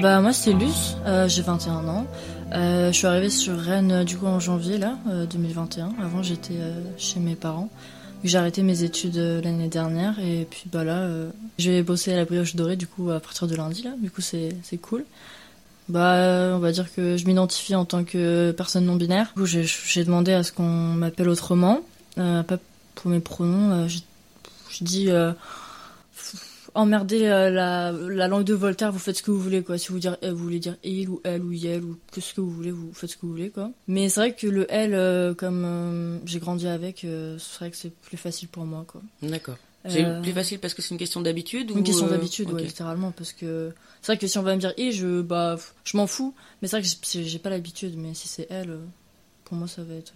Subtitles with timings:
[0.00, 2.06] Bah moi c'est Luce, euh, j'ai 21 ans.
[2.54, 4.96] Euh, je suis arrivée sur Rennes euh, du coup en janvier là,
[5.30, 5.92] 2021.
[6.02, 6.54] Avant j'étais
[6.96, 7.68] chez mes parents.
[8.24, 11.06] J'ai arrêté mes études l'année dernière et puis bah là
[11.58, 13.90] je vais bosser à la brioche dorée du coup à partir de lundi là.
[14.00, 15.04] Du coup c'est cool.
[15.90, 19.32] Bah on va dire que je m'identifie en tant que personne non binaire.
[19.36, 21.80] Du coup j'ai demandé à ce qu'on m'appelle autrement.
[22.16, 22.58] pas
[22.94, 23.86] pour mes pronoms.
[23.86, 25.10] je dis
[26.74, 29.78] emmerder euh, la, la, langue de Voltaire, vous faites ce que vous voulez, quoi.
[29.78, 32.34] Si vous, dire, euh, vous voulez dire il ou elle ou yel ou que ce
[32.34, 33.70] que vous voulez, vous faites ce que vous voulez, quoi.
[33.88, 37.94] Mais c'est vrai que le elle, euh, comme j'ai grandi avec, c'est vrai que c'est
[37.94, 39.02] plus facile pour moi, quoi.
[39.22, 39.56] D'accord.
[39.88, 43.12] C'est plus facile parce que c'est une question d'habitude ou Une question d'habitude, ouais, littéralement.
[43.12, 46.06] Parce que c'est vrai que si on va me dire il, je, bah, je m'en
[46.06, 46.34] fous.
[46.60, 47.96] Mais c'est vrai que j'ai pas l'habitude.
[47.96, 48.76] Mais si c'est elle,
[49.44, 50.12] pour moi, ça va être.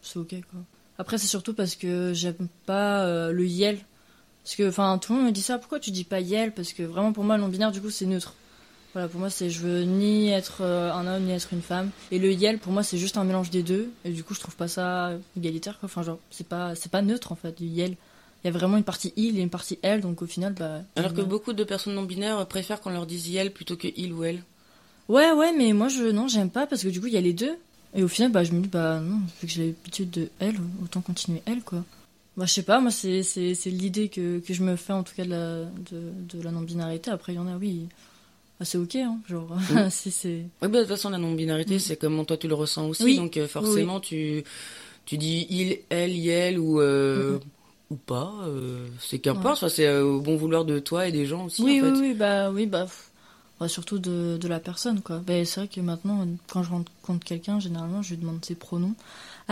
[0.00, 0.60] c'est ok, quoi.
[0.96, 3.78] Après, c'est surtout parce que j'aime pas le yel
[4.44, 6.72] parce que, enfin, tout le monde me dit ça, pourquoi tu dis pas Yel Parce
[6.72, 8.34] que vraiment, pour moi, le non-binaire, du coup, c'est neutre.
[8.92, 11.90] Voilà, pour moi, c'est je veux ni être euh, un homme, ni être une femme.
[12.10, 13.90] Et le Yel, pour moi, c'est juste un mélange des deux.
[14.04, 15.86] Et du coup, je trouve pas ça égalitaire, quoi.
[15.86, 17.96] Enfin, genre, c'est pas, c'est pas neutre, en fait, le Yel.
[18.44, 20.80] Il y a vraiment une partie il et une partie elle, donc au final, bah.
[20.96, 24.24] Alors que beaucoup de personnes non-binaires préfèrent qu'on leur dise Yel plutôt que il ou
[24.24, 24.42] elle.
[25.08, 27.20] Ouais, ouais, mais moi, je, non, j'aime pas parce que du coup, il y a
[27.20, 27.56] les deux.
[27.94, 30.56] Et au final, bah, je me dis, bah, non, vu que j'ai l'habitude de elle,
[30.82, 31.84] autant continuer elle, quoi.
[32.36, 35.02] Bah, je sais pas, moi, c'est, c'est, c'est l'idée que, que je me fais, en
[35.02, 37.10] tout cas, de la, de, de la non-binarité.
[37.10, 37.88] Après, il y en a, oui,
[38.60, 39.54] ah, c'est ok, hein, genre,
[39.90, 40.44] si c'est...
[40.62, 41.80] Oui, bah, de toute façon, la non-binarité, mm.
[41.80, 44.44] c'est comme toi, tu le ressens aussi, donc euh, forcément, tu,
[45.04, 46.80] tu dis il, elle, elle ou...
[46.80, 47.38] Euh,
[47.90, 51.62] ou pas, euh, c'est qu'importe, c'est au bon vouloir de toi et des gens aussi.
[51.62, 51.90] Oui, en fait.
[51.90, 52.86] oui, oui, bah, oui, bah,
[53.68, 55.18] surtout de, de la personne, quoi.
[55.18, 58.94] Bah, c'est vrai que maintenant, quand je rencontre quelqu'un, généralement, je lui demande ses pronoms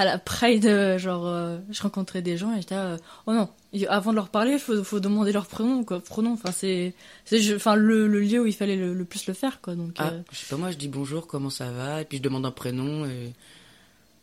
[0.01, 2.97] à la Pride, euh, genre, euh, je rencontrais des gens et j'étais, euh,
[3.27, 3.51] oh non,
[3.89, 6.01] avant de leur parler, il faut, faut, demander leur prénom, quoi.
[6.01, 6.95] Pronom, enfin, c'est,
[7.27, 9.75] c'est, enfin, le, le, lieu où il fallait le, plus le faire, quoi.
[9.75, 12.23] Donc, ah, je sais pas, moi, je dis bonjour, comment ça va, et puis je
[12.23, 13.35] demande un prénom, et.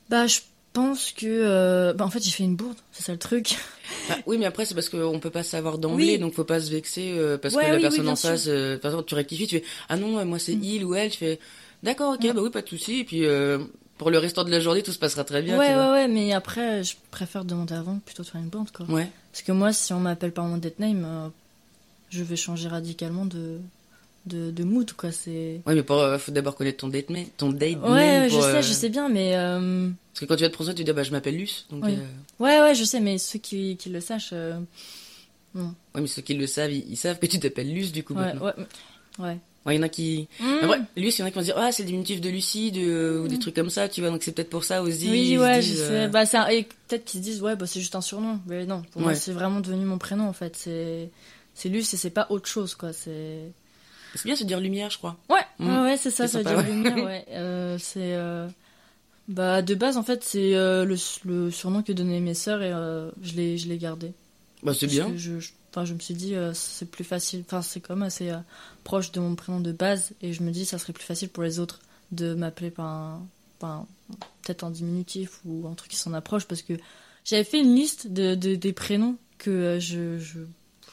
[0.10, 0.40] Bah, je
[0.74, 3.56] pense que, bah, en fait, j'ai fait une bourde, c'est ça le truc.
[4.10, 6.72] Bah, oui, mais après, c'est parce qu'on peut pas savoir d'emblée, donc faut pas se
[6.72, 8.46] vexer, parce que la personne en face,
[8.82, 10.64] par exemple, tu rectifies, tu fais, ah non, moi, c'est mm.
[10.64, 11.40] il ou elle, tu fais,
[11.84, 13.24] d'accord, ok, bah oui, pas de souci, et puis,
[13.98, 15.58] pour le restant de la journée, tout se passera très bien.
[15.58, 18.86] Ouais, ouais, ouais, mais après, je préfère demander avant plutôt de faire une bande, quoi.
[18.88, 19.10] Ouais.
[19.32, 21.30] Parce que moi, si on m'appelle par mon dead name, euh,
[22.10, 23.60] je vais changer radicalement de,
[24.26, 25.12] de, de mood, quoi.
[25.12, 25.62] C'est...
[25.66, 27.26] Ouais, mais il euh, faut d'abord connaître ton date name.
[27.38, 29.32] Ton date ouais, je sais, euh, je sais bien, mais.
[29.34, 31.66] Parce que quand tu vas te présenter, tu dis, ah, bah, je m'appelle Luce.
[31.72, 31.98] Donc, ouais.
[32.40, 34.34] ouais, je sais, mais ceux qui, qui le sachent.
[35.56, 35.74] Non.
[35.96, 38.14] Ouais, mais ceux qui le savent, ils, savent que tu t'appelles Luce, du coup.
[38.14, 38.54] Ouais, ouais.
[39.18, 39.38] ouais
[39.74, 40.28] il y en a qui.
[40.40, 40.46] Mmh.
[40.96, 43.22] lui, il y en a qui vont dire, ah, c'est le diminutif de Lucie, de...
[43.24, 43.40] ou des mmh.
[43.40, 45.10] trucs comme ça, tu vois, donc c'est peut-être pour ça aussi.
[45.10, 45.92] Oui, ouais, je sais.
[45.92, 48.40] Euh, bah, Et peut-être qu'ils se disent, ouais, bah, c'est juste un surnom.
[48.48, 50.56] Mais non, pour moi, c'est vraiment devenu mon prénom, en fait.
[50.56, 51.10] C'est,
[51.54, 52.94] c'est Luce et c'est pas autre chose, quoi.
[52.94, 53.40] C'est.
[54.16, 55.18] C'est bien, se dire lumière, je crois.
[55.30, 55.84] Ouais, mmh.
[55.84, 57.26] ouais, c'est ça, ça veut dire lumière, ouais.
[57.32, 58.16] Euh, c'est.
[58.16, 58.48] Euh,
[59.28, 60.96] bah, de base, en fait, c'est le,
[61.26, 62.72] le, surnom que donnaient mes sœurs et
[63.22, 64.14] je l'ai, je l'ai gardé.
[64.64, 65.12] Bah, c'est bien.
[65.16, 65.40] je
[65.86, 67.44] Je me suis dit, euh, c'est plus facile.
[67.46, 68.38] Enfin, c'est même assez euh,
[68.84, 70.12] proche de mon prénom de base.
[70.22, 71.80] Et je me dis, ça serait plus facile pour les autres
[72.12, 73.20] de m'appeler par
[74.44, 76.46] peut-être un diminutif ou un truc qui s'en approche.
[76.46, 76.74] Parce que
[77.26, 80.40] j'avais fait une liste de, des prénoms que euh, je,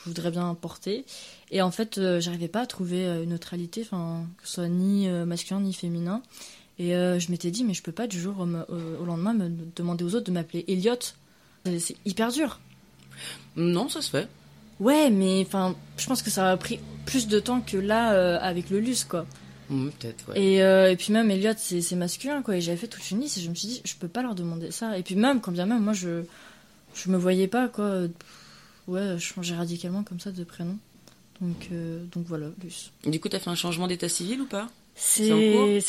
[0.06, 1.06] voudrais bien porter.
[1.50, 5.60] Et en fait, j'arrivais pas à trouver une neutralité, enfin, que ce soit ni masculin
[5.60, 6.20] ni féminin.
[6.78, 10.04] Et je m'étais dit, mais je peux pas du jour au, au lendemain me demander
[10.04, 10.98] aux autres de m'appeler Elliot.
[11.64, 12.60] C'est hyper dur.
[13.56, 14.28] Non, ça se fait.
[14.80, 18.38] Ouais, mais enfin, je pense que ça a pris plus de temps que là euh,
[18.40, 19.26] avec le Luce, quoi.
[19.70, 20.40] Mmh, peut-être, ouais.
[20.42, 22.56] Et, euh, et puis même Elliot, c'est masculin, quoi.
[22.56, 24.34] Et j'avais fait toute une liste et je me suis dit, je peux pas leur
[24.34, 24.98] demander ça.
[24.98, 26.24] Et puis même, quand bien même, moi, je,
[26.94, 28.02] je me voyais pas, quoi.
[28.86, 30.76] Ouais, changer radicalement comme ça de prénom.
[31.40, 32.90] Donc, euh, donc voilà, Luce.
[33.06, 34.68] Du coup, t'as fait un changement d'état civil ou pas?
[34.94, 35.32] C'est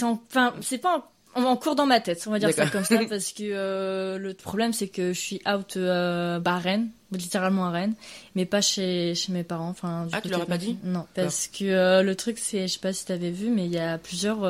[0.01, 1.03] enfin, c'est pas en
[1.43, 4.33] en cours dans ma tête, on va dire ça comme ça, parce que euh, le
[4.33, 7.95] problème c'est que je suis out euh, bah, à Rennes, littéralement à Rennes,
[8.35, 9.69] mais pas chez, chez mes parents.
[9.69, 12.73] Enfin, ah, tu leur as pas dit Non, parce que euh, le truc c'est, je
[12.73, 14.47] sais pas si tu avais vu, mais il y a plusieurs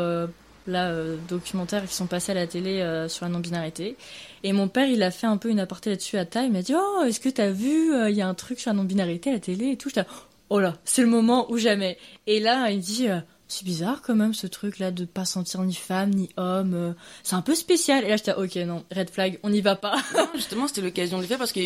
[0.68, 0.92] là
[1.28, 3.98] documentaires qui sont passés à la télé sur la non-binarité.
[4.44, 6.48] Et mon père, il a fait un peu une aparté là-dessus à taille.
[6.48, 8.72] Il m'a dit Oh, est-ce que tu as vu Il y a un truc sur
[8.72, 9.90] la non-binarité à la télé et tout?
[10.50, 11.98] oh là, c'est le moment ou jamais.
[12.28, 13.08] Et là, il dit
[13.48, 16.74] c'est bizarre quand même ce truc là de pas sentir ni femme ni homme.
[16.74, 16.94] Euh,
[17.24, 18.04] c'est un peu spécial.
[18.04, 19.96] Et là j'étais ok non, red flag, on n'y va pas.
[20.36, 21.60] justement c'était l'occasion de le faire parce que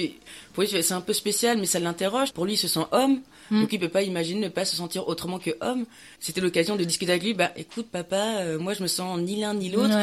[0.54, 2.34] pour lui c'est un peu spécial mais ça l'interroge.
[2.34, 3.22] Pour lui il se sent homme,
[3.52, 3.62] hmm.
[3.62, 5.86] donc il peut pas imaginer ne pas se sentir autrement que homme.
[6.20, 7.34] C'était l'occasion de discuter avec lui.
[7.34, 9.96] Bah écoute papa, euh, moi je me sens ni l'un ni l'autre.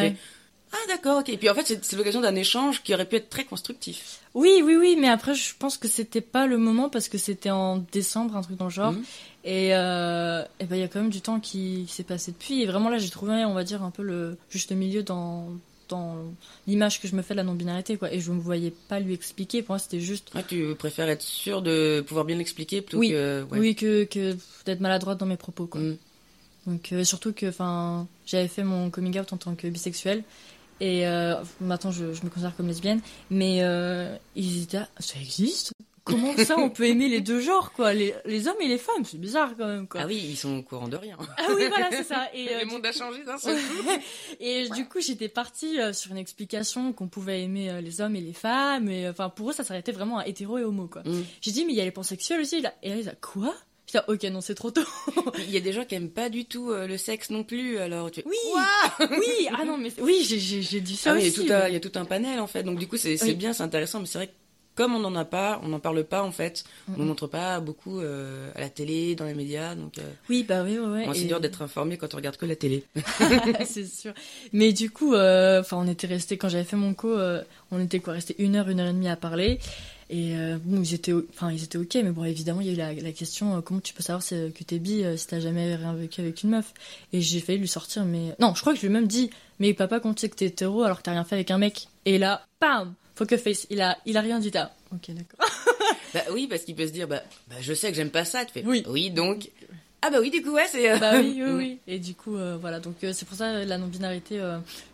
[0.73, 1.29] Ah d'accord, ok.
[1.29, 4.21] Et puis en fait, c'est l'occasion d'un échange qui aurait pu être très constructif.
[4.35, 7.51] Oui, oui, oui, mais après, je pense que c'était pas le moment parce que c'était
[7.51, 8.93] en décembre, un truc dans le genre.
[8.93, 9.05] Mhm.
[9.47, 12.63] Et, euh, et ben il y a quand même du temps qui, s'est passé depuis.
[12.63, 15.49] Et vraiment là, j'ai trouvé, on va dire, un peu le juste milieu dans
[15.89, 16.17] dans
[16.67, 18.99] l'image que je me fais de la non-binarité quoi et je ne me voyais pas
[18.99, 22.81] lui expliquer pour moi c'était juste ah, tu préfères être sûr de pouvoir bien l'expliquer
[22.83, 23.11] plutôt oui.
[23.11, 25.97] que oui que, que d'être maladroite dans mes propos quoi mhm.
[26.67, 27.53] donc euh, surtout que
[28.27, 30.25] j'avais fait mon coming out en tant que bisexuelle
[30.81, 33.01] et euh, maintenant, je, je, me considère comme lesbienne.
[33.31, 35.73] Mais euh, ils étaient ça existe?
[36.07, 37.93] Comment ça, on peut aimer les deux genres, quoi?
[37.93, 40.03] Les, les, hommes et les femmes, c'est bizarre quand même, quoi.
[40.05, 41.17] Ah oui, ils sont au courant de rien.
[41.37, 42.29] Ah oui, voilà, c'est ça.
[42.33, 43.89] Et, euh, le monde a changé d'un seul coup.
[44.41, 48.15] et du coup, j'étais partie euh, sur une explication qu'on pouvait aimer euh, les hommes
[48.15, 48.89] et les femmes.
[48.89, 51.03] Et enfin, pour eux, ça s'arrêtait vraiment à hétéro et homo, quoi.
[51.05, 51.25] Mm.
[51.41, 52.61] J'ai dit, mais il y a les pansexuels aussi.
[52.61, 52.73] Là.
[52.85, 53.55] Et là, ils ont quoi?
[53.87, 54.83] J'étais ok, non, c'est trop tôt.
[55.39, 57.79] Il y a des gens qui aiment pas du tout euh, le sexe non plus,
[57.79, 58.23] alors tu.
[58.27, 58.35] Oui,
[59.01, 61.33] oui, ah non, mais oui, j'ai dit ça ah, aussi.
[61.41, 64.01] Il y, a tout un panel en fait, donc du coup c'est bien, c'est intéressant,
[64.01, 64.33] mais c'est vrai que
[64.77, 66.65] comme on n'en a pas, on n'en parle pas en fait,
[66.97, 69.99] on ne montre pas beaucoup euh, à la télé, dans les médias, donc.
[69.99, 71.07] Euh, oui, bah oui, ouais.
[71.15, 72.85] c'est dur d'être informé quand on regarde que la télé.
[73.65, 74.13] c'est sûr.
[74.53, 77.17] Mais du coup, enfin, on était resté quand j'avais fait mon co,
[77.73, 79.59] on était quoi, resté une heure, une heure et demie à parler.
[80.09, 82.93] Et euh, bon, ils étaient, enfin, ils étaient ok, mais bon, évidemment, il y a
[82.93, 85.75] eu la, question euh, comment tu peux savoir que t'es bi euh, si t'as jamais
[85.75, 86.75] rien vécu avec une meuf?
[87.13, 89.31] Et j'ai failli lui sortir, mais non, je crois que je lui ai même dit,
[89.59, 91.59] mais papa, quand tu sais que t'es hétéro alors que t'as rien fait avec un
[91.59, 91.89] mec?
[92.05, 92.47] Et là,
[93.17, 94.51] pam, que face, il a, il a rien dit.
[94.55, 95.49] Ah, ok, d'accord.
[96.15, 98.45] bah oui, parce qu'il peut se dire, bah, bah, je sais que j'aime pas ça.
[98.45, 99.51] Tu fais, oui, oui, donc
[100.07, 100.89] ah bah oui, du coup, ouais, c'est...
[100.89, 101.79] Euh, bah oui, oui, oui.
[101.89, 104.41] Et du coup, euh, voilà, donc euh, c'est pour ça, la non-binarité,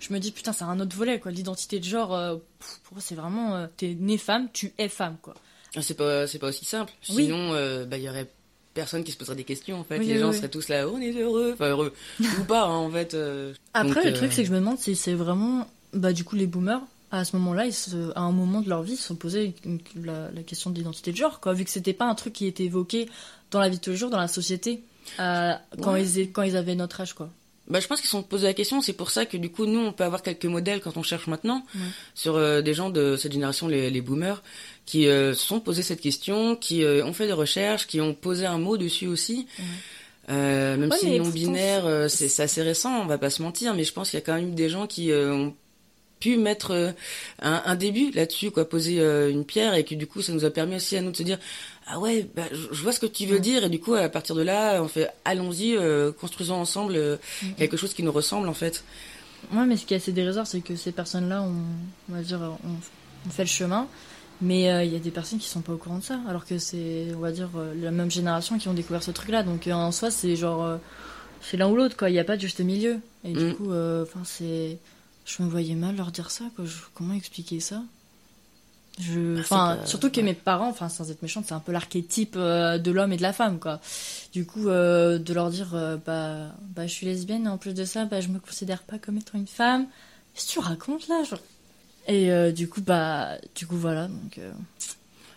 [0.00, 1.30] je me dis, putain, c'est un autre volet, quoi.
[1.30, 5.34] L'identité de genre, pour moi, c'est vraiment, t'es né femme, tu es femme, quoi.
[5.74, 6.92] Ah, c'est pas, c'est pas aussi simple.
[7.02, 7.52] Sinon,
[7.86, 8.28] bah, il y aurait
[8.74, 9.98] personne qui se poserait des questions, en fait.
[9.98, 11.92] Les gens seraient tous là, oh, on est heureux, enfin, heureux,
[12.40, 13.16] ou pas, hein, en fait.
[13.74, 16.46] Après, le truc, c'est que je me demande si c'est vraiment, bah, du coup, les
[16.46, 16.80] boomers,
[17.12, 17.64] à ce moment-là,
[18.16, 19.54] à un moment de leur vie, ils se sont posés
[20.02, 22.46] la, la, question de l'identité de genre, quoi, vu que c'était pas un truc qui
[22.46, 23.06] était évoqué
[23.50, 24.82] dans la vie de tous les jours, dans la société.
[25.20, 27.28] Euh, quand, ils, quand ils avaient notre âge, quoi.
[27.68, 28.80] Bah, je pense qu'ils se sont posés la question.
[28.80, 31.26] C'est pour ça que du coup, nous, on peut avoir quelques modèles quand on cherche
[31.26, 31.64] maintenant
[32.14, 34.42] sur euh, des gens de cette génération, les, les boomers,
[34.86, 38.46] qui euh, se sont posés cette question, qui ont fait des recherches, qui ont posé
[38.46, 39.46] un mot dessus aussi.
[40.28, 44.08] même si non binaire, c'est assez récent, on va pas se mentir, mais je pense
[44.10, 45.54] qu'il y a quand même des gens qui ont
[46.22, 46.94] pu mettre
[47.40, 50.50] un, un, début là-dessus, quoi, poser une pierre, et que du coup, ça nous a
[50.50, 51.38] permis aussi à nous de se dire
[51.86, 54.34] ah ouais, bah, je vois ce que tu veux dire et du coup à partir
[54.34, 57.54] de là on fait allons-y, euh, construisons ensemble euh, mm-hmm.
[57.56, 58.84] quelque chose qui nous ressemble en fait.
[59.52, 61.52] Ouais, mais ce qui est assez dérisoire, c'est que ces personnes-là, on,
[62.08, 63.88] on, va dire, on, fait le chemin,
[64.40, 66.46] mais euh, il y a des personnes qui sont pas au courant de ça, alors
[66.46, 69.42] que c'est, on va dire, la même génération qui ont découvert ce truc-là.
[69.42, 70.78] Donc en soi, c'est genre,
[71.40, 72.08] c'est l'un ou l'autre, quoi.
[72.08, 73.00] Il n'y a pas de juste milieu.
[73.24, 73.54] Et du mm.
[73.54, 74.78] coup, enfin, c'est,
[75.24, 76.64] je me voyais mal leur dire ça, quoi.
[76.94, 77.82] comment expliquer ça?
[79.00, 82.34] Je, bah, enfin, surtout que mes parents, enfin, sans être méchante, c'est un peu l'archétype
[82.36, 83.80] euh, de l'homme et de la femme, quoi.
[84.32, 87.72] Du coup, euh, de leur dire, euh, bah, bah, je suis lesbienne, et en plus
[87.72, 89.86] de ça, bah, je me considère pas comme étant une femme.
[90.34, 91.40] Qu'est-ce que tu racontes là genre?
[92.08, 94.08] Et du coup, bah, du coup, voilà.
[94.08, 94.40] Donc,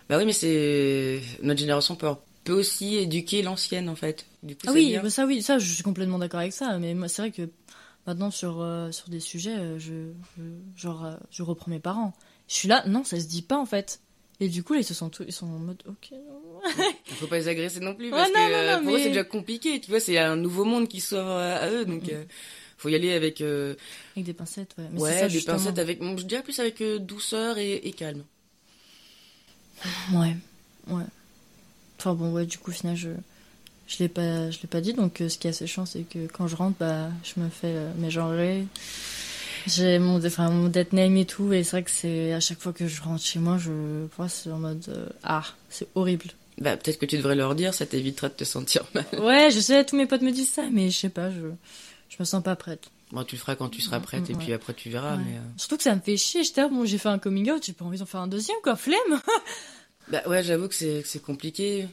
[0.08, 2.08] Bah oui, mais c'est notre génération peut,
[2.44, 4.26] peut aussi éduquer l'ancienne, en fait.
[4.42, 6.76] Du coup, ah oui, bah, ça, oui, ça, je suis complètement d'accord avec ça.
[6.78, 7.48] Mais moi, c'est vrai que
[8.06, 10.42] maintenant, sur sur des sujets, je, je
[10.76, 12.14] genre, je reprends mes parents.
[12.48, 14.00] Je suis là, non, ça se dit pas en fait.
[14.38, 16.12] Et du coup, là, ils se sont tous, ils sont en mode, ok.
[17.08, 19.80] Il faut pas les agresser non plus parce que euh, pour eux c'est déjà compliqué.
[19.80, 22.08] Tu vois, c'est un nouveau monde qui s'ouvre à, eux, donc.
[22.10, 22.24] Euh,
[22.78, 23.74] faut y aller avec euh,
[24.14, 27.90] avec des pincettes ouais, Mais ouais des pincettes avec je dirais plus avec douceur et,
[27.96, 28.22] calme
[30.12, 30.36] ouais
[30.88, 31.04] ouais
[31.98, 33.08] enfin bon ouais du coup au final je
[33.86, 36.26] je l'ai pas je l'ai pas dit donc ce qui est assez chiant c'est que
[36.26, 38.66] quand je rentre bah je me fais mes genrés
[39.66, 42.60] j'ai mon, enfin, mon dead name et tout, et c'est vrai que c'est à chaque
[42.60, 46.26] fois que je rentre chez moi, je vois c'est en mode euh, ah, c'est horrible.
[46.58, 49.04] Bah peut-être que tu devrais leur dire, ça t'évitera de te sentir mal.
[49.18, 51.40] Ouais, je sais, tous mes potes me disent ça, mais je sais pas, je
[52.08, 52.84] je me sens pas prête.
[53.10, 55.16] Bon, tu le feras quand tu seras prête, et puis après tu verras.
[55.16, 55.40] Mais euh.
[55.56, 56.44] Surtout que ça me fait chier.
[56.44, 58.76] J'étais bon, j'ai fait un coming out, j'ai pas envie d'en faire un deuxième, quoi,
[58.76, 59.20] flemme.
[60.08, 61.88] bah ouais, j'avoue que c'est compliqué.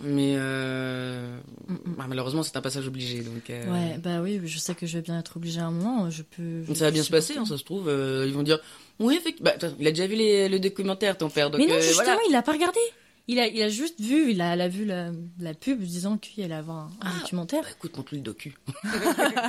[0.00, 1.38] Mais euh...
[1.68, 3.20] bah, malheureusement, c'est un passage obligé.
[3.20, 3.72] Donc, euh...
[3.72, 6.10] Ouais, bah oui, je sais que je vais bien être obligée à un moment.
[6.10, 6.74] Je peux.
[6.74, 7.88] ça va bien se passer, hein, ça se trouve.
[7.88, 8.58] Euh, ils vont dire
[8.98, 9.50] Oui, effectivement.
[9.58, 11.50] Bah, il a déjà vu les, le documentaire, ton père.
[11.50, 12.80] Donc, mais non, euh, justement, il l'a pas regardé.
[13.28, 16.54] Il a, il a juste vu, il a, vu la, la pub disant qu'il allait
[16.54, 17.62] avoir un, Ah, documentaire.
[17.62, 18.56] Bah, écoute, montre-lui le docu.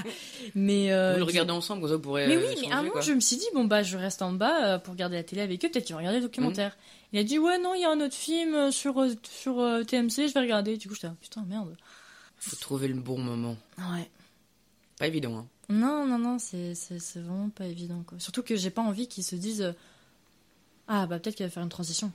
[0.56, 2.28] mais euh, Vous le regardez ensemble, comme ça, pourrez.
[2.28, 3.98] Mais euh, oui, mais échanger, à un moment, je me suis dit, bon, bah, je
[3.98, 6.26] reste en bas euh, pour regarder la télé avec eux, peut-être qu'ils vont regarder le
[6.26, 6.72] documentaire.
[6.72, 6.98] Mhm.
[7.14, 9.60] Il a dit, ouais, non, il y a un autre film euh, sur, euh, sur
[9.60, 10.78] euh, TMC, je vais regarder.
[10.78, 11.76] Du coup, j'étais, ah, putain, merde.
[12.38, 13.56] Faut trouver le bon moment.
[13.78, 14.10] Ouais.
[15.00, 15.48] Pas évident, hein.
[15.70, 16.74] Non, non, non, c'est,
[17.16, 18.20] vraiment pas évident, quoi.
[18.20, 19.74] Surtout que j'ai pas envie qu'ils se disent, euh,
[20.88, 22.12] ah, bah, peut-être qu'il va faire une transition.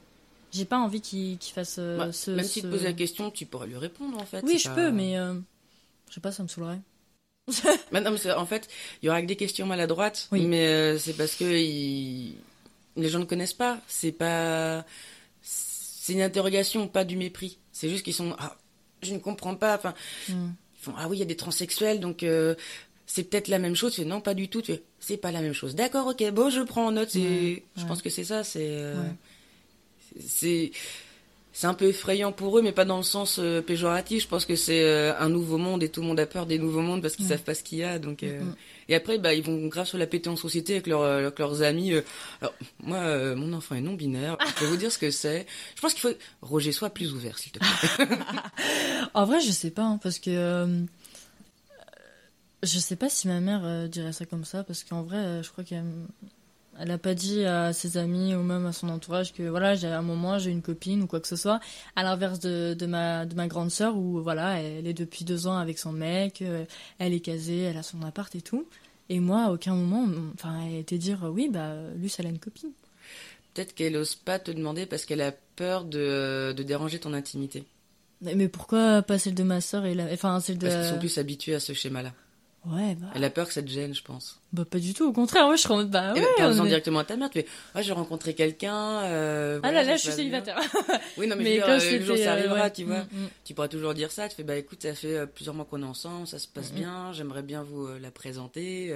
[0.53, 2.31] J'ai pas envie qu'il, qu'il fasse euh, Bah, ce.
[2.31, 4.43] Même s'il ce- te pose la question, tu pourrais lui répondre, en fait.
[4.45, 5.35] Oui, je pas- peux, mais euh,
[6.09, 6.81] je sais pas, ça me saoulerait.
[7.91, 8.69] Bah, non, mais en fait,
[9.03, 10.47] il y aura que des questions maladroites, Oui.
[10.47, 13.81] mais euh, c'est parce que les gens ne connaissent pas.
[13.89, 14.85] C'est pas.
[15.41, 17.59] C'est une interrogation, pas du mépris.
[17.73, 18.35] C'est juste qu'ils sont.
[18.39, 18.57] Ah,
[19.03, 19.77] je ne comprends pas.
[19.77, 19.95] Enfin,
[20.29, 20.51] Hmm.
[20.75, 22.55] ils font Ah oui, il y a des transsexuels, donc euh,
[23.07, 23.95] c'est peut-être la même chose.
[23.95, 24.63] Tu fais, non, pas du tout.
[24.63, 25.75] Tu c'est pas la même chose.
[25.75, 27.15] D'accord, ok, bon, je prends en note.
[27.15, 28.45] Ouais, Je pense que c'est ça.
[28.45, 28.61] C'est.
[28.95, 28.95] Ouais.
[30.21, 30.73] C'est.
[31.55, 34.23] C'est un peu effrayant pour eux, mais pas dans le sens euh, péjoratif.
[34.23, 36.59] Je pense que c'est euh, un nouveau monde et tout le monde a peur des
[36.59, 37.29] nouveaux mondes parce qu'ils Mm.
[37.29, 37.99] savent pas ce qu'il y a.
[37.99, 38.55] Donc, euh, Mm.
[38.89, 41.61] et après, bah, ils vont grave se la péter en société avec, leurs avec leurs
[41.61, 41.93] amis.
[42.41, 44.39] Alors, moi, mon enfant est non binaire.
[44.57, 45.45] Je vais vous dire ce que c'est.
[45.77, 48.09] Je pense qu'il faut Roger sois plus ouvert, s'il te plaît.
[49.13, 50.67] En vrai, je sais pas, hein, parce que.
[52.63, 55.65] je sais pas si ma mère dirait ça comme ça, parce qu'en vrai, je crois
[55.65, 55.85] qu'elle
[56.83, 59.87] elle a pas dit à ses amis ou même à son entourage que voilà, j'ai
[59.87, 61.61] à un moment, j'ai une copine ou quoi que ce soit.
[61.95, 65.47] À l'inverse de, de, ma, de ma grande sœur, où voilà, elle est depuis deux
[65.47, 66.65] ans avec son mec, euh,
[66.99, 68.67] elle est casée, elle a son appart et tout.
[69.09, 72.41] Et moi, à aucun moment, enfin, elle été dire oui, bah, Luce, elle a une
[72.41, 72.73] copine.
[73.55, 77.65] Peut-être qu'elle ose pas te demander parce qu'elle a peur de, de déranger ton intimité.
[78.23, 80.07] Mais, mais pourquoi pas celle de ma sœur et la...
[80.13, 80.67] enfin celle de.
[80.67, 82.13] Parce qu'ils sont plus habitués à ce schéma-là.
[82.65, 84.39] Ouais, bah, Elle a peur que ça te gêne, je pense.
[84.53, 85.05] bah pas du tout.
[85.09, 86.27] Au contraire, moi je serais en mode bah Et ouais.
[86.39, 87.29] bah, on est- directement à ta mère.
[87.29, 89.03] Tu fais, ah, j'ai rencontré quelqu'un.
[89.03, 90.61] Euh, Ah là là, je suis célibataire.
[91.19, 92.73] Oui, non, mais, Mais je veux dire, euh, le jour ça euh, arrivera, ouais.
[92.73, 93.01] tu vois.
[93.01, 93.29] Mm, mm.
[93.45, 94.29] Tu pourras toujours dire ça.
[94.29, 96.79] Tu fais, bah écoute, ça fait plusieurs mois qu'on est ensemble, ça se passe Mhm.
[96.79, 98.95] bien, j'aimerais bien vous euh, la présenter.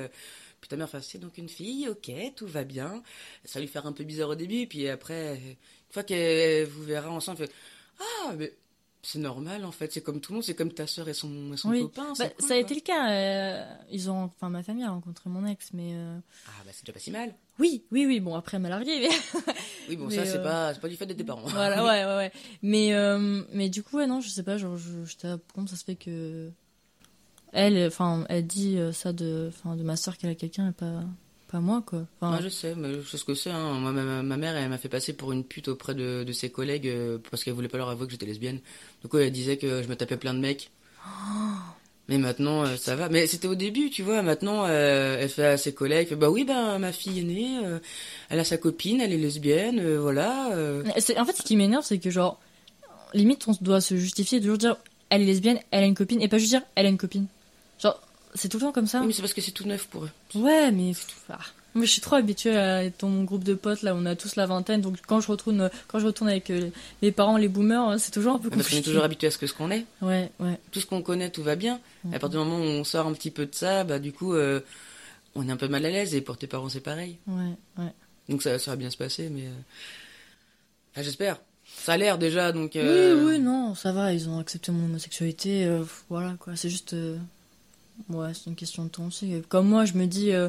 [0.61, 3.03] Puis ta mère fait, c'est donc une fille, ok, tout va bien.
[3.45, 5.57] Ça va lui faire un peu bizarre au début, puis après, une
[5.91, 7.53] fois qu'elle vous verra ensemble, elle fait,
[8.01, 8.53] ah, mais
[9.07, 11.53] c'est normal en fait, c'est comme tout le monde, c'est comme ta soeur et son,
[11.53, 11.83] et son Oui.
[11.83, 12.13] copain.
[12.19, 13.11] Bah, cool, ça a été le cas.
[13.13, 16.85] euh, ils ont, enfin ma famille a rencontré mon ex, mais euh, Ah, bah c'est
[16.85, 17.35] déjà pas si mal.
[17.61, 18.19] oui, oui, oui.
[18.19, 19.09] Bon après elle m'a largué, mais
[19.89, 21.43] Oui, bon, Mais, ça, c'est euh, pas, c'est pas du fait de tes parents.
[21.47, 22.33] voilà, ouais, ouais, ouais.
[22.63, 22.93] Mais
[23.53, 24.59] mais du coup, ouais, non, je sais pas.
[24.59, 24.91] Genre, je,
[25.27, 26.51] là, comment ça se fait que
[27.53, 31.05] elle, enfin, elle dit ça de, enfin, de ma soeur qu'elle a quelqu'un et pas,
[31.57, 32.03] pas moi, quoi.
[32.21, 33.51] Enfin, je sais, mais je sais ce que c'est.
[33.51, 33.75] Hein.
[33.81, 36.51] Moi, ma, ma- mère, elle m'a fait passer pour une pute auprès de, de ses
[36.51, 38.61] collègues euh, parce qu'elle voulait pas leur avouer que j'étais lesbienne.
[39.03, 40.71] Du coup, elle disait que je me tapais plein de mecs.
[42.09, 43.09] Mais maintenant, euh, ça va.
[43.09, 44.23] Mais c'était au début, tu vois.
[44.23, 47.79] Maintenant, euh, elle fait à ses collègues, bah oui, bah ma fille est née, euh,
[48.29, 50.51] elle a sa copine, elle est lesbienne, voilà.
[50.99, 52.39] C'est- En fait, ce qui m'énerve, c'est que genre,
[53.13, 54.77] limite, on doit se justifier, toujours dire,
[55.11, 57.27] elle est lesbienne, elle a une copine, et pas juste dire, elle a une copine.
[57.83, 58.01] Genre,
[58.37, 59.01] c'est tout le temps comme ça.
[59.01, 60.11] Oui, mais c'est parce que c'est tout neuf pour eux.
[60.35, 60.93] Ouais, mais
[61.29, 61.39] ah.
[61.75, 64.15] moi, je suis trop habituée à être dans mon groupe de potes là, on a
[64.17, 66.71] tous la vingtaine, donc quand je retourne, quand je retourne avec euh,
[67.03, 68.83] les parents, les boomers, c'est toujours un peu Parce qu'on est compliqué.
[68.91, 69.85] toujours habitué à ce que ce qu'on est.
[70.03, 70.59] Ouais, ouais.
[70.71, 71.81] Tout ce qu'on connaît, tout va bien.
[72.05, 72.15] Mhm.
[72.15, 74.35] À partir du moment où on sort un petit peu de ça, bah du coup,
[74.35, 74.61] euh,
[75.35, 76.15] on est un peu mal à l'aise.
[76.15, 77.19] Et pour tes parents, c'est pareil.
[77.27, 77.93] Ouais, ouais.
[78.29, 79.43] Donc ça, ça va bien se passer, mais...
[79.47, 79.51] euh,
[80.93, 81.37] Enfin, j'espère.
[81.79, 82.75] Ça a l'air déjà, donc...
[82.75, 86.71] euh, Oui, oui, non, ça va, ils ont accepté mon homosexualité, euh, voilà quoi, c'est
[86.71, 86.97] juste.
[88.11, 89.43] Ouais, c'est une question de temps aussi.
[89.49, 90.33] Comme moi, je me dis.
[90.33, 90.49] euh,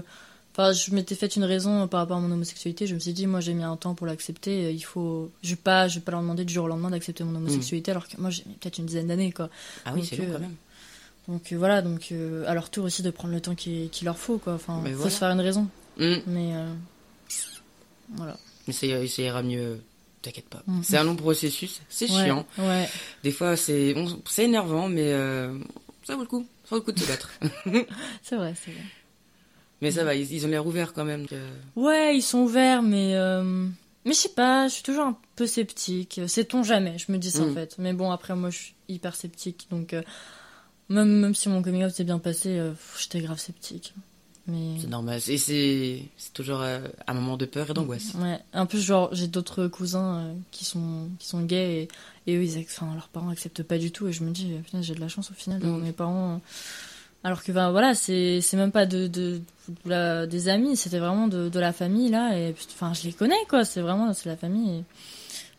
[0.59, 2.87] Enfin, je m'étais fait une raison par rapport à mon homosexualité.
[2.87, 4.65] Je me suis dit, moi, j'ai mis un temps pour l'accepter.
[4.65, 6.89] euh, Il faut, je vais pas, je vais pas leur demander du jour au lendemain
[6.89, 9.51] d'accepter mon homosexualité, alors que moi, j'ai peut-être une dizaine d'années, quoi.
[9.85, 10.55] Ah oui, c'est long euh, quand même.
[11.27, 14.05] Donc euh, voilà, donc euh, à leur tour aussi de prendre le temps qu'il qu'il
[14.05, 14.53] leur faut, quoi.
[14.55, 15.11] Enfin, Mais faut voilà.
[15.11, 15.67] se faire une raison.
[15.99, 16.15] Mm.
[16.25, 16.53] Mais
[18.15, 18.37] voilà.
[18.67, 19.79] Mais ça, ira- mieux.
[20.23, 20.63] T'inquiète pas.
[20.65, 20.83] Mhm.
[20.83, 21.81] C'est un long processus.
[21.89, 22.45] C'est Ouais, chiant.
[22.57, 22.89] Ouais.
[23.23, 25.57] Des fois, c'est bon, c'est énervant, mais euh,
[26.07, 26.45] ça vaut le coup.
[26.63, 27.29] Ça vaut le coup de se battre.
[28.23, 28.83] C'est vrai, c'est vrai.
[29.81, 31.27] mais ça va, ils, ils ont l'air ouverts quand même.
[31.27, 31.35] que-
[31.75, 33.67] Ouais, ils sont ouverts, mais euh,
[34.05, 36.21] mais je sais pas, je suis toujours un peu sceptique.
[36.27, 37.53] Sait-on jamais Je me dis ça en Mm.
[37.53, 37.75] fait.
[37.77, 40.01] Mais bon, après moi, je suis hyper sceptique, donc euh,
[40.89, 43.93] même même si mon coming out s'est bien passé, euh, j'étais grave sceptique.
[44.49, 45.19] Mais C'est normal.
[45.19, 48.13] C'est- C'est toujours un moment de peur et d'angoisse.
[48.15, 51.87] ouais, un peu genre j'ai d'autres cousins qui sont qui sont gays et,
[52.27, 54.81] et eux ils enfin, leurs parents acceptent pas du tout et je me dis putain
[54.81, 55.83] j'ai de la chance au final d'avoir Mm.
[55.83, 56.41] mes parents
[57.23, 60.99] alors que ben voilà c'est c'est même pas de, de, de la- des amis c'était
[60.99, 64.13] vraiment de, de la famille là et puis, enfin je les connais quoi c'est vraiment
[64.13, 64.83] c'est la famille et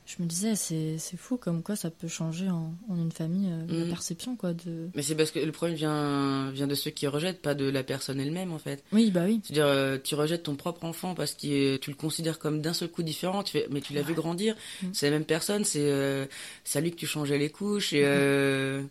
[0.08, 3.88] je me disais, c'est, fou comme quoi ça peut changer en, une famille la mm.
[3.90, 4.36] perception.
[4.36, 4.54] quoi.
[4.54, 4.88] De...
[4.94, 7.82] Mais c'est parce que le problème vient, vient de ceux qui rejettent, pas de la
[7.82, 8.82] personne elle-même en fait.
[8.92, 9.42] Oui, bah oui.
[9.44, 12.88] C'est-à-dire, euh, tu rejettes ton propre enfant parce que tu le considères comme d'un seul
[12.88, 14.86] coup différent, tu fais, mais tu l'as vu grandir, mm.
[14.94, 16.24] c'est la même personne, c'est, euh,
[16.64, 18.02] c'est à lui que tu changeais les couches et.
[18.02, 18.88] Mm.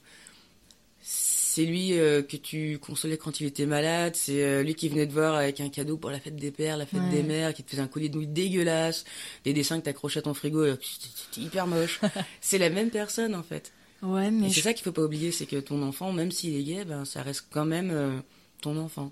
[1.57, 5.07] C'est lui euh, que tu consolais quand il était malade, c'est euh, lui qui venait
[5.07, 7.63] te voir avec un cadeau pour la fête des pères, la fête des mères, qui
[7.63, 9.05] te faisait un collier de nouilles dégueulasse,
[9.43, 11.99] des dessins que t'accrochais à ton frigo, c'était hyper moche.
[12.41, 13.73] c'est la même personne en fait.
[14.03, 16.63] Ouais, mais c'est ça qu'il faut pas oublier, c'est que ton enfant, même s'il est
[16.63, 18.19] gay, ben ça reste quand même euh,
[18.61, 19.11] ton enfant.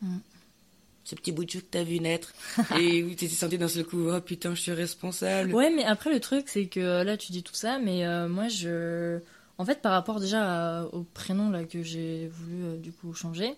[0.00, 0.16] Mm.
[1.04, 2.32] Ce petit bout de chou que t'as vu naître
[2.80, 5.54] et où t'étais senti d'un seul coup, oh putain, je suis responsable.
[5.54, 9.20] Ouais, mais après le truc, c'est que là tu dis tout ça, mais moi je
[9.58, 13.54] en fait, par rapport déjà au prénom là, que j'ai voulu euh, du coup changer,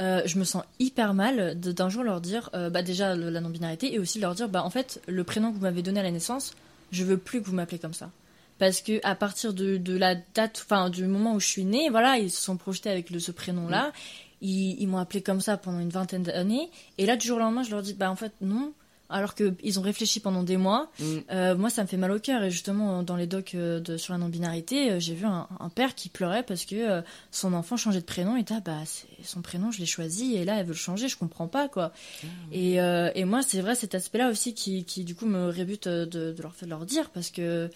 [0.00, 3.94] euh, je me sens hyper mal d'un jour leur dire euh, bah, déjà la non-binarité
[3.94, 6.10] et aussi leur dire bah en fait le prénom que vous m'avez donné à la
[6.10, 6.54] naissance,
[6.90, 8.10] je veux plus que vous m'appelez comme ça.
[8.58, 12.18] Parce que à partir de, la date, enfin du moment où je suis née, voilà,
[12.18, 13.92] ils se sont projetés avec ce prénom-là.
[14.40, 16.70] Ils, ils m'ont appelé comme ça pendant une vingtaine d'années.
[16.98, 18.72] Et là, du jour au lendemain, je leur dis, bah en fait, non,
[19.12, 20.90] alors qu'ils ont réfléchi pendant des mois.
[20.98, 21.04] Mm.
[21.30, 22.42] Euh, moi, ça me fait mal au cœur.
[22.42, 25.94] Et justement, dans les docs euh, de, sur la non-binarité, euh, j'ai vu un, père
[25.94, 28.36] qui pleurait parce que son enfant changeait de prénom.
[28.36, 28.78] Et ah, bah,
[29.22, 30.34] son prénom, je l'ai choisi.
[30.34, 31.08] Et là, elle veut le changer.
[31.08, 31.92] Je comprends pas, quoi.
[32.24, 36.54] Ah, et, moi, c'est vrai, cet aspect-là aussi qui, du coup, me rébute de, leur,
[36.60, 37.10] de leur dire.
[37.10, 37.70] Parce que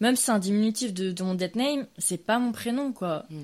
[0.00, 3.24] même si c'est un diminutif de, mon dead name, c'est pas mon prénom, quoi.
[3.30, 3.42] Mm.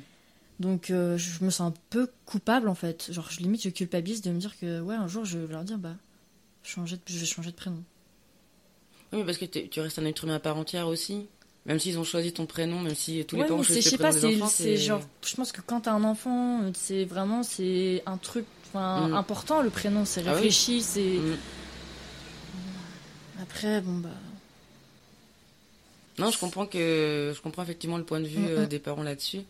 [0.60, 3.10] Donc, je me sens un peu coupable, en fait.
[3.12, 5.64] Genre, je, limite, je culpabilise de me dire que, ouais, un jour, je vais leur
[5.64, 5.96] dire, bah
[6.62, 7.82] changer de, je vais changer de prénom.
[9.12, 11.26] Oui, parce que tu restes un être humain à part entière aussi.
[11.66, 14.36] Même s'ils ont choisi ton prénom, même si tous les parents choisissent le prénom des
[14.36, 18.46] enfants, c'est genre, je pense que quand t'as un enfant, c'est vraiment c'est un truc,
[18.74, 18.78] mm.
[18.78, 21.18] important le prénom, c'est ah réfléchi, c'est.
[21.18, 21.36] Mm.
[23.42, 24.08] Après, bon bah.
[26.18, 29.42] Non, je comprends que je comprends effectivement le point de vue euh, des parents là-dessus,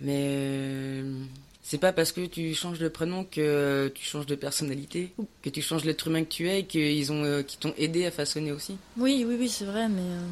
[0.00, 1.22] mais euh,
[1.68, 5.60] c'est pas parce que tu changes de prénom que tu changes de personnalité, que tu
[5.60, 8.52] changes l'être humain que tu es et qu'ils ont, euh, qui t'ont aidé à façonner
[8.52, 8.78] aussi.
[8.96, 10.22] Oui, oui, oui, c'est vrai, mais euh,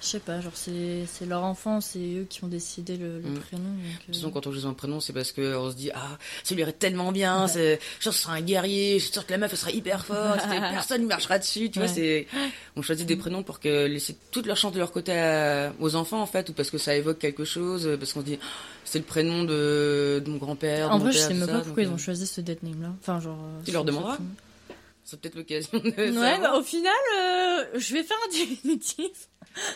[0.00, 3.38] je sais pas, genre c'est leur enfant, c'est eux qui ont décidé le, mm.
[3.38, 3.64] prénom.
[3.64, 6.54] De toute façon, quand on choisit un prénom, c'est parce qu'on se dit ah, ça
[6.54, 9.38] lui irait tellement bien, c'est genre ce sera un guerrier, je suis sûr que la
[9.38, 11.88] meuf elle sera hyper forte, personne ne marchera dessus, tu vois.
[11.88, 12.26] C'est
[12.76, 15.12] on choisit des prénoms pour que laisser toute leur chance de leur côté
[15.80, 18.38] aux enfants en fait, ou parce que ça évoque quelque chose, parce qu'on se dit
[18.40, 18.46] ah,
[18.84, 20.90] c'est le prénom de, mon grand-père.
[20.90, 22.88] En vrai, je sais même pas pourquoi ils ont euh, choisi ce dead name là.
[23.00, 23.38] Enfin genre.
[23.38, 24.18] Euh, tu leur demanderas.
[25.10, 25.90] C'est peut-être l'occasion de.
[26.20, 29.28] Ouais, bah, au final, euh, je vais faire un diminutif.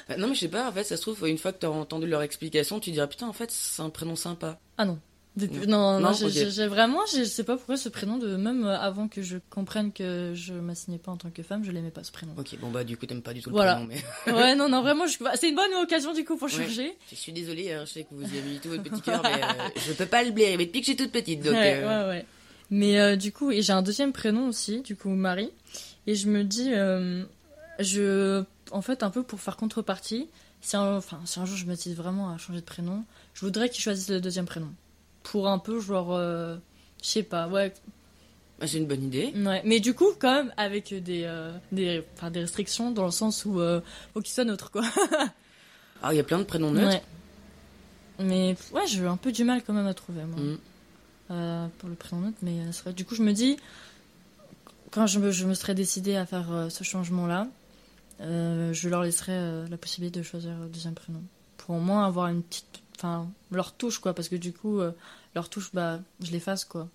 [0.08, 1.66] Bah, non, mais je sais pas, en fait, ça se trouve, une fois que tu
[1.66, 4.60] as entendu leur explication, tu diras putain, en fait, c'est un prénom sympa.
[4.78, 5.00] Ah non.
[5.66, 9.22] Non, non, j'ai vraiment, je sais pas pourquoi ce prénom, de même euh, avant que
[9.22, 12.32] je comprenne que je m'assignais pas en tant que femme, je l'aimais pas ce prénom.
[12.38, 13.96] Ok, bon bah du coup t'aimes pas du tout le prénom, mais.
[14.32, 16.96] ouais, non, non, vraiment, c'est une bonne occasion du coup pour changer.
[17.10, 19.22] Je suis désolée, hein, je sais que vous y avez mis tout votre petit cœur,
[19.24, 21.54] mais euh, je peux pas le blairer, mais depuis que j'ai toute petite, donc.
[21.54, 22.24] Ouais, ouais, ouais.
[22.70, 25.50] Mais du coup, et j'ai un deuxième prénom aussi, du coup Marie,
[26.06, 26.70] et je me dis,
[27.78, 30.28] je en fait, un peu pour faire contrepartie,
[30.60, 33.40] si un, enfin, si un jour je me décide vraiment à changer de prénom, je
[33.44, 34.70] voudrais qu'il choisisse le deuxième prénom.
[35.22, 36.56] Pour un peu, genre, euh,
[37.02, 37.72] je sais pas, ouais.
[38.58, 39.32] Bah, c'est une bonne idée.
[39.36, 43.44] Ouais, mais du coup, quand même, avec des, euh, des, des restrictions, dans le sens
[43.44, 43.80] où euh,
[44.12, 44.82] faut qu'il soit neutre, quoi.
[46.02, 47.02] ah, il y a plein de prénoms neutres.
[48.18, 50.38] Mais ouais, j'ai un peu du mal quand même à trouver, moi.
[50.38, 50.58] Mm.
[51.28, 52.60] Pour le prénom neutre, mais
[52.94, 53.56] du coup, je me dis,
[54.90, 57.48] quand je me, je me serais décidée à faire ce changement-là,
[58.20, 61.22] euh, je leur laisserai euh, la possibilité de choisir le deuxième prénom.
[61.56, 62.66] Pour au moins avoir une petite.
[62.96, 64.14] Enfin, leur touche, quoi.
[64.14, 64.92] Parce que du coup, euh,
[65.34, 66.88] leur touche, bah, je l'efface, quoi.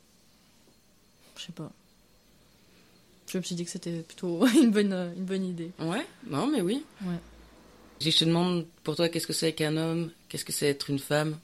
[1.38, 1.72] Je sais pas.
[3.28, 5.72] Je me suis dit que c'était plutôt une bonne, une bonne idée.
[5.80, 6.84] Ouais, non, mais oui.
[7.04, 7.20] Ouais.
[8.00, 10.12] Si je te demande pour toi, qu'est-ce que c'est qu'un homme?
[10.30, 11.38] Qu'est-ce que c'est être une femme?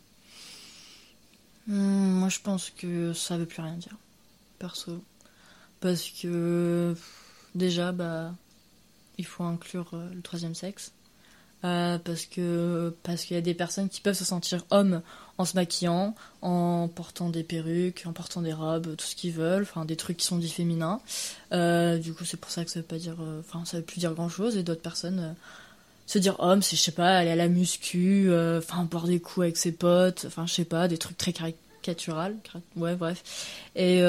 [1.67, 1.94] Hmm,
[2.25, 3.95] Moi, je pense que ça veut plus rien dire.
[4.57, 5.03] Perso.
[5.79, 6.95] Parce que.
[7.53, 8.33] Déjà, bah
[9.19, 10.91] il faut inclure euh, le troisième sexe.
[11.65, 15.03] Euh, parce que parce qu'il y a des personnes qui peuvent se sentir hommes
[15.38, 19.61] en se maquillant, en portant des perruques, en portant des robes, tout ce qu'ils veulent,
[19.61, 21.01] enfin des trucs qui sont dits féminins.
[21.51, 23.99] Euh, du coup, c'est pour ça que ça veut pas dire, enfin ça veut plus
[23.99, 24.57] dire grand chose.
[24.57, 25.35] Et d'autres personnes
[26.07, 29.43] se dire homme, c'est je sais pas, aller à la muscu, enfin boire des coups
[29.43, 31.33] avec ses potes, enfin je sais pas, des trucs très
[31.86, 32.36] caricatural,
[32.76, 33.24] ouais bref.
[33.76, 34.02] Et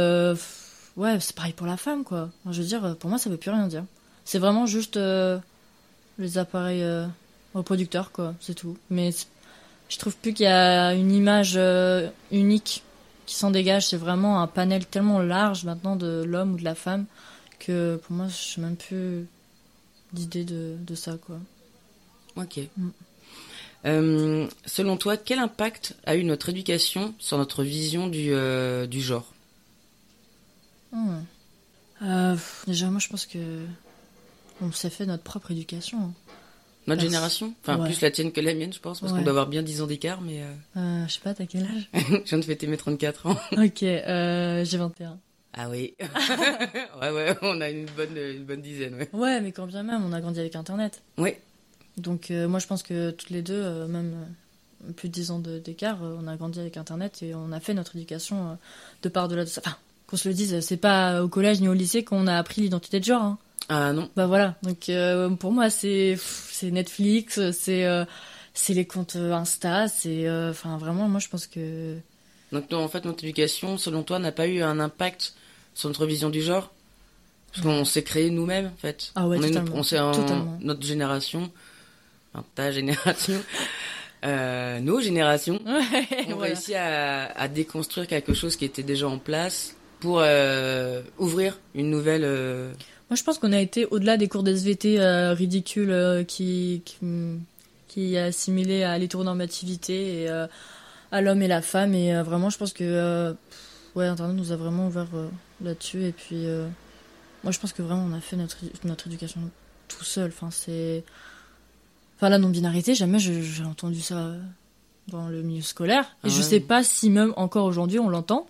[0.96, 2.30] ouais, c'est pareil pour la femme quoi.
[2.50, 3.84] Je veux dire, pour moi ça veut plus rien dire.
[4.26, 5.38] C'est vraiment juste euh,
[6.18, 7.06] les appareils euh,
[7.54, 8.76] reproducteurs, quoi, c'est tout.
[8.90, 9.10] Mais
[9.88, 12.82] je trouve plus qu'il y a une image euh, unique
[13.24, 13.86] qui s'en dégage.
[13.86, 17.06] C'est vraiment un panel tellement large maintenant de l'homme ou de la femme
[17.60, 19.28] que pour moi, je sais même plus.
[20.12, 21.38] d'idée de, de, ça, quoi.
[22.34, 22.58] Ok.
[22.76, 22.88] Mm.
[23.86, 29.00] Euh, selon toi, quel impact a eu notre éducation sur notre vision du, euh, du
[29.00, 29.32] genre?
[30.92, 31.20] Hmm.
[32.02, 33.38] euh, Déjà, moi, je pense que
[34.60, 35.98] on s'est fait notre propre éducation.
[35.98, 36.12] Hein.
[36.88, 37.52] Notre génération?
[37.62, 39.82] Enfin, plus la tienne que la mienne, je pense, parce qu'on doit avoir bien 10
[39.82, 40.42] ans d'écart, mais...
[40.76, 41.90] je sais pas, t'as quel âge?
[41.94, 43.36] Je viens de fêter mes 34 ans.
[43.56, 45.18] ok, j'ai 21.
[45.58, 45.96] Ah oui.
[47.00, 49.08] ouais, ouais, on a une bonne, une bonne dizaine, ouais.
[49.12, 51.02] Ouais, mais quand bien même, on a grandi avec Internet.
[51.18, 51.32] Oui.
[51.96, 54.26] Donc euh, moi je pense que toutes les deux, euh, même
[54.88, 57.74] euh, plus de 10 ans d'écart, on a grandi avec Internet et on a fait
[57.74, 58.58] notre éducation
[59.02, 59.62] de part de là de ça.
[59.64, 62.62] Enfin, qu'on se le dise, c'est pas au collège ni au lycée qu'on a appris
[62.62, 63.22] l'identité de genre.
[63.22, 63.38] Hein.
[63.68, 64.08] Ah non.
[64.14, 64.56] Bah voilà.
[64.62, 64.90] Donc
[65.38, 67.86] pour moi c'est c'est Netflix, c'est
[68.52, 71.96] c'est les comptes Insta, c'est enfin vraiment moi je pense que.
[72.52, 75.34] Donc en fait notre éducation, selon toi, n'a pas eu un impact
[75.74, 76.70] sur notre vision du genre?
[77.52, 79.12] Parce qu'on s'est créé nous-mêmes en fait.
[79.14, 79.76] Ah ouais, on totalement.
[79.76, 79.98] on s'est
[80.60, 81.50] notre génération
[82.54, 83.40] ta génération,
[84.24, 85.60] euh, nos générations,
[86.28, 91.90] ont réussi à, déconstruire quelque chose qui était déjà en place pour euh, ouvrir une
[91.90, 92.24] nouvelle.
[92.24, 92.72] Euh,
[93.10, 94.98] Moi, je pense qu'on a été au-delà des cours d'SVT
[95.32, 96.98] ridicules qui, qui,
[97.88, 100.28] qui assimilés à l'hétéronormativité et
[101.12, 101.94] à l'homme et la femme.
[101.94, 103.34] Et vraiment, je pense que
[103.94, 105.08] ouais, Internet nous a vraiment ouvert
[105.62, 106.04] là-dessus.
[106.04, 106.46] Et puis,
[107.44, 109.40] moi, je pense que vraiment, on a fait notre, notre éducation
[109.88, 110.32] tout seul.
[110.34, 111.04] Enfin, c'est
[112.16, 114.32] Enfin, la non-binarité, jamais j'ai entendu ça
[115.08, 116.16] dans le milieu scolaire.
[116.24, 118.46] Et je ah sais pas si même encore aujourd'hui on l'entend.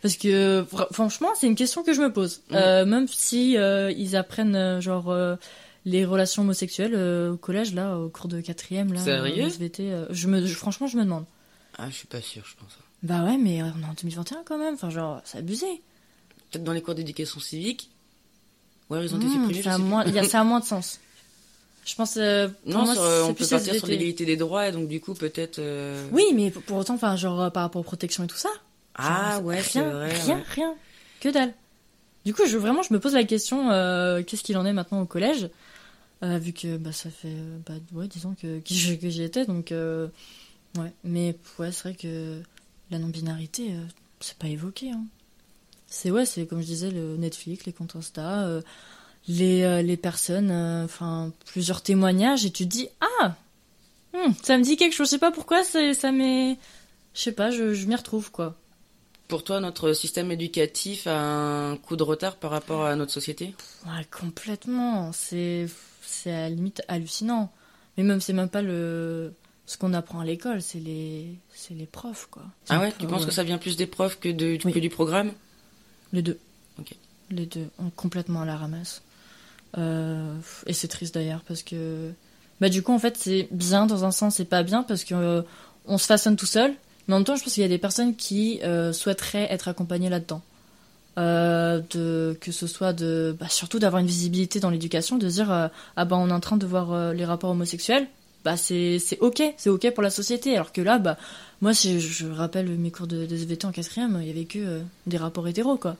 [0.00, 2.42] Parce que franchement, c'est une question que je me pose.
[2.52, 5.14] Euh, même si euh, ils apprennent euh, genre
[5.86, 10.46] les relations homosexuelles au collège là, au cours de quatrième là, Sérieux SVT, je me,
[10.46, 11.24] franchement, je me demande.
[11.78, 12.78] Ah, je suis pas sûr, je pense.
[13.02, 14.74] Bah ouais, mais on est en 2021 quand même.
[14.74, 15.66] Enfin, genre, c'est abusé.
[16.50, 17.90] Peut-être dans les cours d'éducation civique.
[18.90, 19.62] Ouais, ils ont été mmh, supprimés.
[19.62, 19.74] Ça
[20.40, 21.00] a moins de sens.
[21.84, 22.16] Je pense.
[22.16, 22.84] Euh, non,
[23.24, 25.58] on peut partir sur l'égalité des droits, et donc du coup peut-être.
[25.58, 28.48] Euh, oui, mais pour autant, enfin, genre euh, par rapport aux protections et tout ça.
[28.94, 30.74] Ah ouais, rien, vrai, rien, rien,
[31.20, 31.52] que dalle.
[32.24, 33.68] Du coup, je vraiment, je me pose la question,
[34.22, 35.50] qu'est-ce qu'il en est maintenant au collège,
[36.22, 38.60] vu que bah ça fait, bah ouais, disons que
[38.96, 40.92] que j'y étais, donc ouais.
[41.02, 42.40] Mais ouais, c'est vrai que
[42.90, 43.74] la non-binarité,
[44.20, 44.90] c'est pas évoqué.
[44.90, 45.04] Hein.
[45.86, 48.48] C'est ouais, c'est comme je disais le Netflix, les comptes Insta
[49.28, 53.34] les, euh, les personnes, euh, enfin plusieurs témoignages, et tu te dis ah,
[54.12, 55.06] hmm, ça me dit quelque chose.
[55.06, 56.58] Je sais pas pourquoi ça m'est,
[57.14, 58.56] je sais pas, je, je m'y retrouve quoi.
[59.28, 63.54] Pour toi, notre système éducatif a un coup de retard par rapport à notre société?
[63.86, 65.12] Ouais, complètement.
[65.12, 65.66] C'est
[66.02, 67.50] c'est à la limite hallucinant.
[67.96, 69.32] Mais même c'est même pas le
[69.66, 72.42] ce qu'on apprend à l'école, c'est les c'est les profs quoi.
[72.68, 75.32] Ah ouais, tu penses que ça vient plus des profs que de que du programme?
[76.12, 76.38] Les deux.
[76.78, 76.94] Ok.
[77.30, 79.00] Les deux, complètement à la ramasse.
[79.78, 82.10] Euh, et c'est triste d'ailleurs parce que
[82.60, 85.14] bah du coup en fait c'est bien dans un sens et pas bien parce que
[85.14, 85.42] euh,
[85.86, 86.72] on se façonne tout seul
[87.08, 89.68] mais en même temps je pense qu'il y a des personnes qui euh, souhaiteraient être
[89.68, 90.42] accompagnées là-dedans.
[91.16, 96.04] De que ce soit de bah, surtout d'avoir une visibilité dans l'éducation de dire ah
[96.04, 98.08] bah on est en train de voir les rapports homosexuels
[98.44, 100.56] bah c'est c'est ok c'est ok pour la société.
[100.56, 101.16] Alors que là bah
[101.60, 104.80] moi je, je rappelle mes cours de, de SVT en quatrième il y avait que
[105.06, 105.96] des rapports hétéros quoi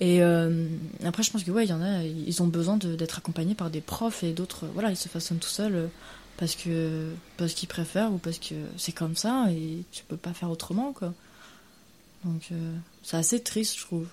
[0.00, 0.66] et euh,
[1.04, 3.68] après, je pense que ouais, il y en a, ils ont besoin d'être accompagnés par
[3.68, 5.86] des profs et d'autres, voilà, ils se façonnent tout seuls euh,
[6.38, 10.32] parce que parce qu'ils préfèrent ou parce que c'est comme ça et tu peux pas
[10.32, 11.12] faire autrement, quoi.
[12.24, 14.08] Donc euh, c'est assez triste, je trouve.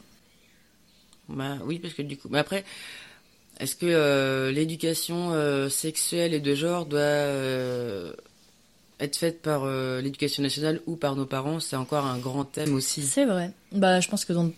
[1.29, 2.65] Bah oui, parce que du coup, mais après,
[3.59, 7.01] est-ce que l'éducation sexuelle et de genre doit
[8.99, 9.65] être faite par
[10.01, 11.59] l'éducation nationale ou par nos parents?
[11.59, 13.01] C'est encore un grand thème aussi.
[13.01, 13.51] C'est vrai.
[13.73, 14.51] Bah, je pense que dans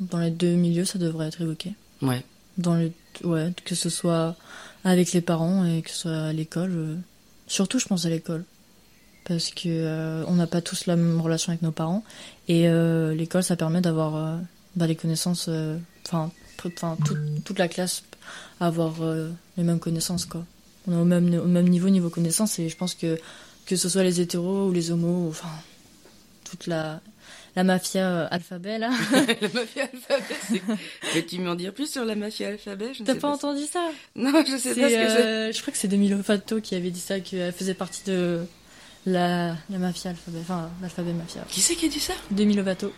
[0.00, 1.74] dans les deux milieux, ça devrait être évoqué.
[2.02, 2.22] Ouais.
[2.56, 2.92] Dans le,
[3.24, 4.36] ouais, que ce soit
[4.84, 6.72] avec les parents et que ce soit à l'école.
[6.74, 6.96] Euh,
[7.46, 8.44] surtout, je pense à l'école.
[9.24, 12.04] Parce que euh, on n'a pas tous la même relation avec nos parents.
[12.48, 14.40] Et euh, l'école, ça permet d'avoir
[14.76, 15.50] bah, les connaissances.
[16.06, 16.30] Enfin,
[16.64, 16.96] enfin
[17.44, 18.04] toute la classe
[18.60, 18.94] avoir
[19.56, 20.44] les mêmes connaissances, quoi.
[20.86, 22.58] On est au même, au même niveau, niveau connaissances.
[22.58, 23.18] Et je pense que
[23.66, 25.50] que ce soit les hétéros ou les homos, enfin,
[26.44, 27.02] toute la
[27.58, 28.90] la mafia euh, alphabet là.
[29.12, 30.62] la mafia alphabet,
[31.12, 33.80] Peux-tu m'en dire plus sur la mafia alphabet T'as pas, entendu ça?
[34.14, 35.26] Non, je sais pas ce que c'est.
[35.26, 38.44] Euh, je crois que c'est Demi Lovato qui avait dit ça, qu'elle faisait partie de
[39.06, 41.44] la, la mafia alphabet, enfin l'alphabet mafia.
[41.48, 42.12] Qui c'est qui a dit ça?
[42.30, 42.92] Demi Lovato.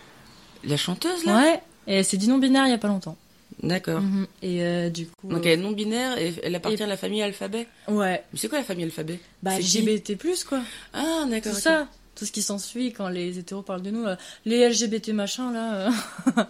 [0.63, 1.41] La chanteuse là?
[1.41, 3.17] Ouais, et elle s'est dit non binaire il y a pas longtemps.
[3.63, 4.01] D'accord.
[4.01, 4.27] Mhm.
[4.43, 5.27] Et euh, du coup.
[5.27, 7.67] Donc elle est non binaire et elle appartient à la famille alphabet?
[7.87, 8.23] Ouais.
[8.31, 9.19] Mais c'est quoi la famille alphabet?
[9.41, 10.59] Bah LGBT quoi.
[10.93, 11.55] Ah d'accord.
[11.55, 11.87] C'est ça
[12.21, 15.87] tout ce qui s'ensuit quand les hétéros parlent de nous, euh, les LGBT machin là.
[15.87, 15.91] Euh.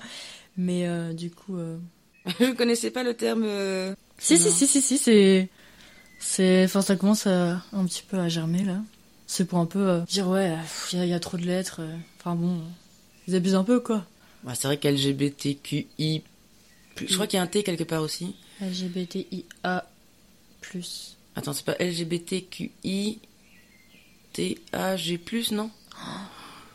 [0.57, 1.57] Mais euh, du coup.
[2.25, 3.45] Je ne connaissais pas le terme
[4.17, 5.47] Si, si, si, si, si, c'est.
[6.19, 6.65] C'est.
[6.65, 8.81] Enfin, ça commence à, un petit peu à germer, là.
[9.27, 10.57] C'est pour un peu euh, dire, ouais,
[10.91, 11.79] il y, a trop de lettres.
[12.19, 12.59] Enfin, bon.
[13.29, 14.05] Ils abusent un peu, quoi.
[14.43, 16.21] Bah, c'est vrai qu'LGBTQI.
[16.97, 18.35] Je crois qu'il y a un T quelque part aussi.
[18.59, 19.85] LGBTIA.
[21.37, 23.19] Attends, c'est pas LGBTQI.
[24.33, 25.19] TAG,
[25.51, 25.71] non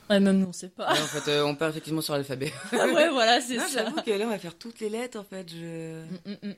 [0.09, 0.93] Ouais, même nous, on sait pas.
[0.93, 2.53] en fait, euh, on part effectivement sur l'alphabet.
[2.73, 3.67] ouais, voilà, c'est ça.
[3.73, 5.49] J'avoue que là, on va faire toutes les lettres, en fait.
[5.51, 6.03] Je...
[6.05, 6.55] Mm, mm, mm.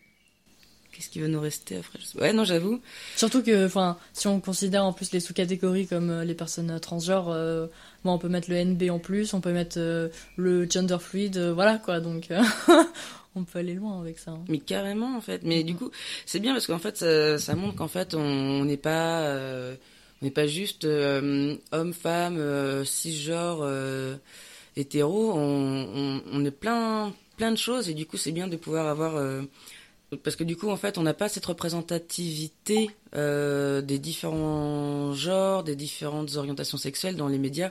[0.93, 2.81] Qu'est-ce qui va nous rester après Ouais, non, j'avoue.
[3.17, 6.79] Surtout que, enfin, si on considère en plus les sous-catégories comme euh, les personnes euh,
[6.79, 7.35] transgenres,
[8.05, 9.79] bon, on peut mettre le NB en plus, on peut mettre
[10.37, 12.01] le gender fluid, voilà quoi.
[12.01, 12.29] Donc,
[13.35, 14.33] on peut aller loin avec ça.
[14.33, 14.45] Hein.
[14.49, 15.43] Mais carrément, en fait.
[15.45, 15.91] Mais du coup,
[16.27, 19.35] c'est bien parce qu'en fait, ça, ça montre qu'en fait, on n'est pas
[20.21, 24.17] on n'est pas juste euh, homme, femme, euh, cisgenre, euh,
[24.77, 25.33] hétéro.
[25.35, 29.17] On, on, est plein, plein de choses et du coup, c'est bien de pouvoir avoir.
[29.17, 29.43] Euh,
[30.25, 35.77] parce que du coup, en fait, on n'a pas cette représentativité des différents genres, des
[35.77, 37.71] différentes orientations sexuelles dans les médias.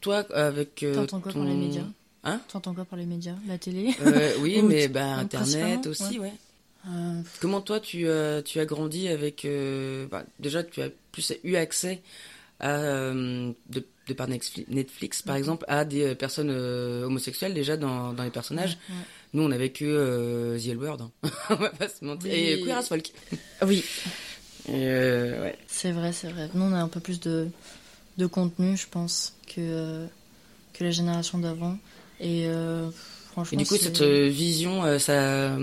[0.00, 0.86] Toi, avec.
[0.94, 1.82] T'entends quoi par les médias?
[2.22, 2.40] Hein?
[2.48, 3.34] T'entends quoi par les médias?
[3.46, 3.94] La télé?
[4.40, 6.32] Oui, mais bah, Internet aussi, ouais.
[6.88, 11.32] Euh, Comment toi tu, euh, tu as grandi avec euh, bah, déjà tu as plus
[11.42, 12.02] eu accès
[12.60, 13.84] à de,
[14.16, 15.38] par Netflix par mhm.
[15.38, 18.78] exemple à des personnes homosexuelles déjà dans, dans les personnages.
[19.32, 21.10] Nous on a vécu The L Word, hein.
[21.50, 23.10] on va pas se mentir et Queer as Folk.
[23.66, 23.84] Oui.
[24.68, 25.58] ouais.
[25.66, 26.50] C'est vrai c'est vrai.
[26.54, 27.48] Nous on a un peu plus de
[28.18, 30.06] de contenu je pense que
[30.74, 31.78] que la génération d'avant
[32.20, 32.46] et
[33.32, 33.58] franchement.
[33.58, 35.56] Et du coup cette vision ça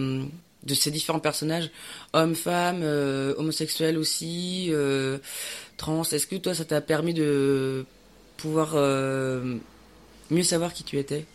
[0.64, 1.70] de ces différents personnages,
[2.14, 5.18] hommes, femmes, euh, homosexuels aussi, euh,
[5.78, 6.04] trans.
[6.04, 7.86] Est-ce que toi, ça t'a permis de
[8.38, 9.58] pouvoir euh,
[10.30, 11.26] mieux savoir qui tu étais?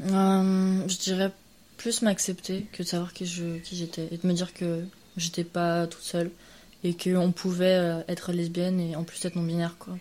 [0.00, 1.32] Je dirais
[1.76, 4.84] plus m'accepter que de savoir qui je qui j'étais et de me dire que
[5.16, 6.30] j'étais pas toute seule
[6.84, 9.96] et qu'on pouvait être lesbienne et en plus être non binaire quoi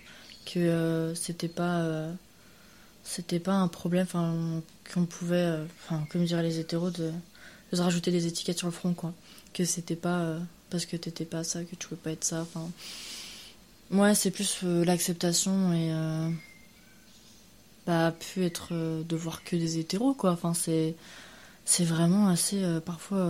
[0.45, 2.11] que c'était pas
[3.07, 4.61] c'était pas un problème enfin
[4.93, 7.11] qu'on pouvait euh, enfin comme diraient les hétéros de,
[7.71, 9.13] se rajouter des étiquettes sur le front quoi.
[9.53, 10.39] Que c'était pas euh,
[10.69, 12.69] parce que t'étais pas ça que tu pouvais pas être ça enfin.
[13.91, 15.91] Ouais c'est plus euh, l'acceptation et
[17.85, 20.31] pas pu être de voir que des hétéros quoi.
[20.31, 20.93] Enfin c'est
[21.63, 23.25] c'est vraiment assez parfois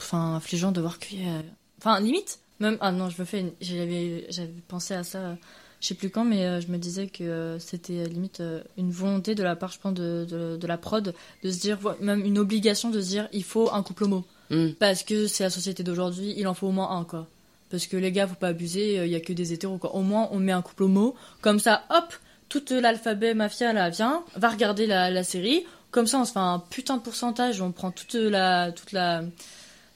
[0.00, 1.40] enfin affligeant de voir qu'il y a
[1.78, 5.36] enfin limite même ah non je me fais j'avais j'avais pensé à ça
[5.84, 8.42] je sais plus quand, mais euh, je me disais que euh, c'était euh, limite
[8.78, 10.24] une volonté de la part, je pense, de,
[10.58, 13.82] de, la prod, de se dire, même une obligation de se dire, il faut un
[13.82, 14.24] couple homo.
[14.48, 14.70] Mm.
[14.78, 17.26] Parce que c'est la société d'aujourd'hui, il en faut au moins un, quoi.
[17.68, 19.94] Parce que les gars, faut pas abuser, il y a que des hétéros, quoi.
[19.94, 22.14] Au moins, on met un couple homo, comme ça, hop,
[22.48, 26.38] tout l'alphabet mafia, là, vient, va regarder la, la série, comme ça, on se fait
[26.38, 29.22] un putain de pourcentage, on prend toute la, toute la,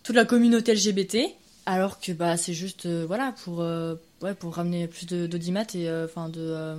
[0.02, 1.16] toute la communauté LGBT,
[1.64, 3.62] alors que bah c'est juste voilà pour
[4.22, 6.76] ouais, pour ramener plus d'audimat et euh, enfin de euh,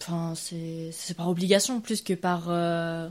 [0.00, 3.08] enfin c'est par obligation plus que par euh,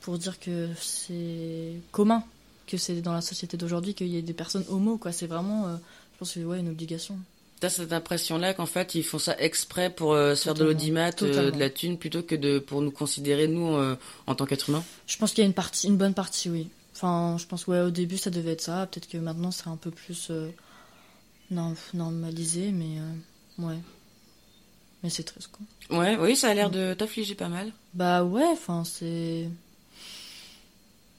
[0.00, 2.24] pour dire que c'est commun
[2.66, 5.68] que c'est dans la société d'aujourd'hui qu'il y ait des personnes homo quoi c'est vraiment
[5.68, 7.18] je pense que ouais une obligation
[7.60, 11.56] T'as cette impression-là qu'en fait ils font ça exprès pour se faire de l'audimat, de
[11.56, 13.78] la thune, plutôt que de pour nous considérer nous
[14.26, 14.82] en tant qu'être humain.
[15.06, 16.68] Je pense qu'il y a une partie, une bonne partie, oui.
[16.94, 18.86] Enfin, je pense ouais au début ça devait être ça.
[18.86, 20.30] Peut-être que maintenant c'est un peu plus
[21.50, 23.78] non, normalisé, mais euh, ouais.
[25.02, 25.98] Mais c'est triste, quoi.
[25.98, 27.72] Ouais, oui, ça a l'air de t'affliger pas mal.
[27.92, 29.48] Bah ouais, enfin, c'est.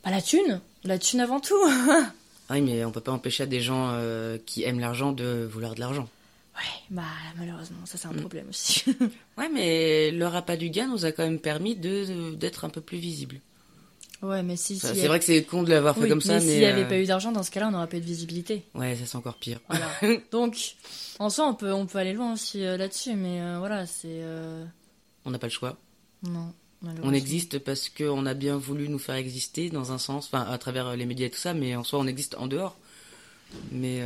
[0.03, 1.59] Bah la thune La thune avant tout
[2.49, 5.75] Oui, mais on peut pas empêcher à des gens euh, qui aiment l'argent de vouloir
[5.75, 6.07] de l'argent.
[6.55, 7.03] Ouais, bah
[7.37, 8.19] malheureusement, ça c'est un mm.
[8.21, 8.83] problème aussi.
[9.37, 12.97] ouais, mais le rapat du gain nous a quand même permis d'être un peu plus
[12.97, 13.39] visible.
[14.25, 14.77] Ouais, mais si.
[14.79, 16.41] c'est vrai que c'est con de l'avoir fait comme ça, mais.
[16.41, 18.05] S'il n'y avait euh, pas eu d'argent, dans ce cas-là, on n'aurait pas eu de
[18.05, 18.63] visibilité.
[18.73, 19.59] Ouais, ça c'est encore pire.
[19.69, 19.87] Voilà.
[20.31, 20.75] Donc,
[21.19, 24.21] en soi, on peut, on peut aller loin aussi euh, là-dessus, mais euh, voilà, c'est.
[25.25, 25.77] On n'a pas le choix.
[26.23, 26.53] Non.
[27.03, 30.57] On existe parce qu'on a bien voulu nous faire exister dans un sens, enfin à
[30.59, 32.77] travers les médias et tout ça, mais en soi on existe en dehors.
[33.71, 34.03] Mais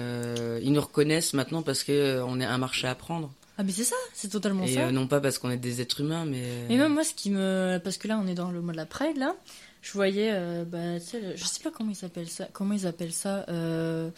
[0.62, 3.34] ils nous reconnaissent maintenant parce qu'on est un marché à prendre.
[3.60, 4.88] Ah mais c'est ça, c'est totalement ça.
[4.88, 6.46] Et non pas parce qu'on est des êtres humains, mais.
[6.70, 8.78] Et même moi, ce qui me, parce que là on est dans le mois de
[8.78, 9.36] la Pride là,
[9.82, 13.46] je voyais, euh, bah, je sais pas comment ils appellent ça, comment ils appellent ça,
[13.50, 14.10] euh,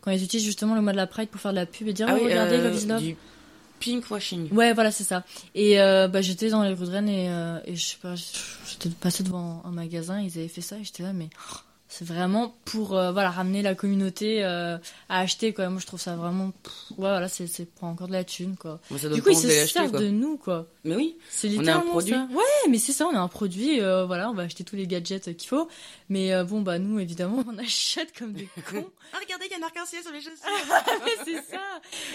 [0.00, 1.92] quand ils utilisent justement le mois de la Pride pour faire de la pub et
[1.92, 3.02] dire, ah oh, regardez, euh, Love is Love.
[3.02, 3.16] Du
[3.78, 4.52] pink washing.
[4.52, 5.24] Ouais, voilà, c'est ça.
[5.54, 7.26] Et bah, j'étais dans les rues de Rennes et,
[7.64, 11.02] et je sais pas, j'étais passé devant un magasin, ils avaient fait ça et j'étais
[11.02, 11.30] là, mais
[11.92, 15.68] c'est vraiment pour euh, voilà ramener la communauté euh, à acheter quoi.
[15.70, 16.52] Moi je trouve ça vraiment ouais
[16.98, 18.78] voilà c'est c'est pour encore de la thune quoi.
[19.12, 20.68] Du coup ils se servent de nous quoi.
[20.84, 22.12] Mais oui c'est littéralement un produit.
[22.12, 22.28] ça.
[22.32, 24.86] ouais mais c'est ça on a un produit euh, voilà on va acheter tous les
[24.86, 25.68] gadgets qu'il faut.
[26.08, 28.88] Mais bon bah nous évidemment on achète comme des cons.
[29.12, 30.38] Ah regardez il y a un arc-en-ciel sur mes chaussures.
[31.24, 31.60] C'est ça.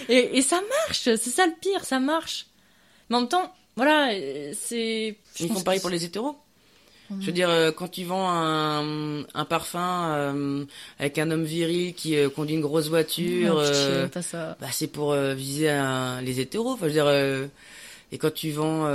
[0.08, 2.46] Et, et ça marche c'est ça le pire ça marche.
[3.10, 4.08] Mais en même temps voilà
[4.54, 6.34] c'est ils font pareil pour les hétéros
[7.20, 10.64] je veux dire, euh, quand tu vends un, un parfum euh,
[10.98, 13.62] avec un homme viril qui euh, conduit une grosse voiture,
[14.60, 15.70] bah, c'est pour viser
[16.22, 16.72] les hétéros.
[16.72, 17.48] Enfin, je veux dire,
[18.12, 18.88] et quand tu vends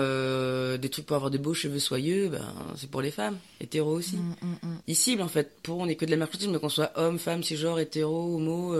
[0.77, 2.45] des trucs pour avoir de beaux cheveux soyeux, ben,
[2.75, 4.17] c'est pour les femmes, hétéros aussi.
[4.17, 4.77] Mm, mm, mm.
[4.87, 5.51] Ils ciblent en fait.
[5.63, 8.75] Pour on est que de la marketing, mais qu'on soit homme, femme, genre hétéro, homo.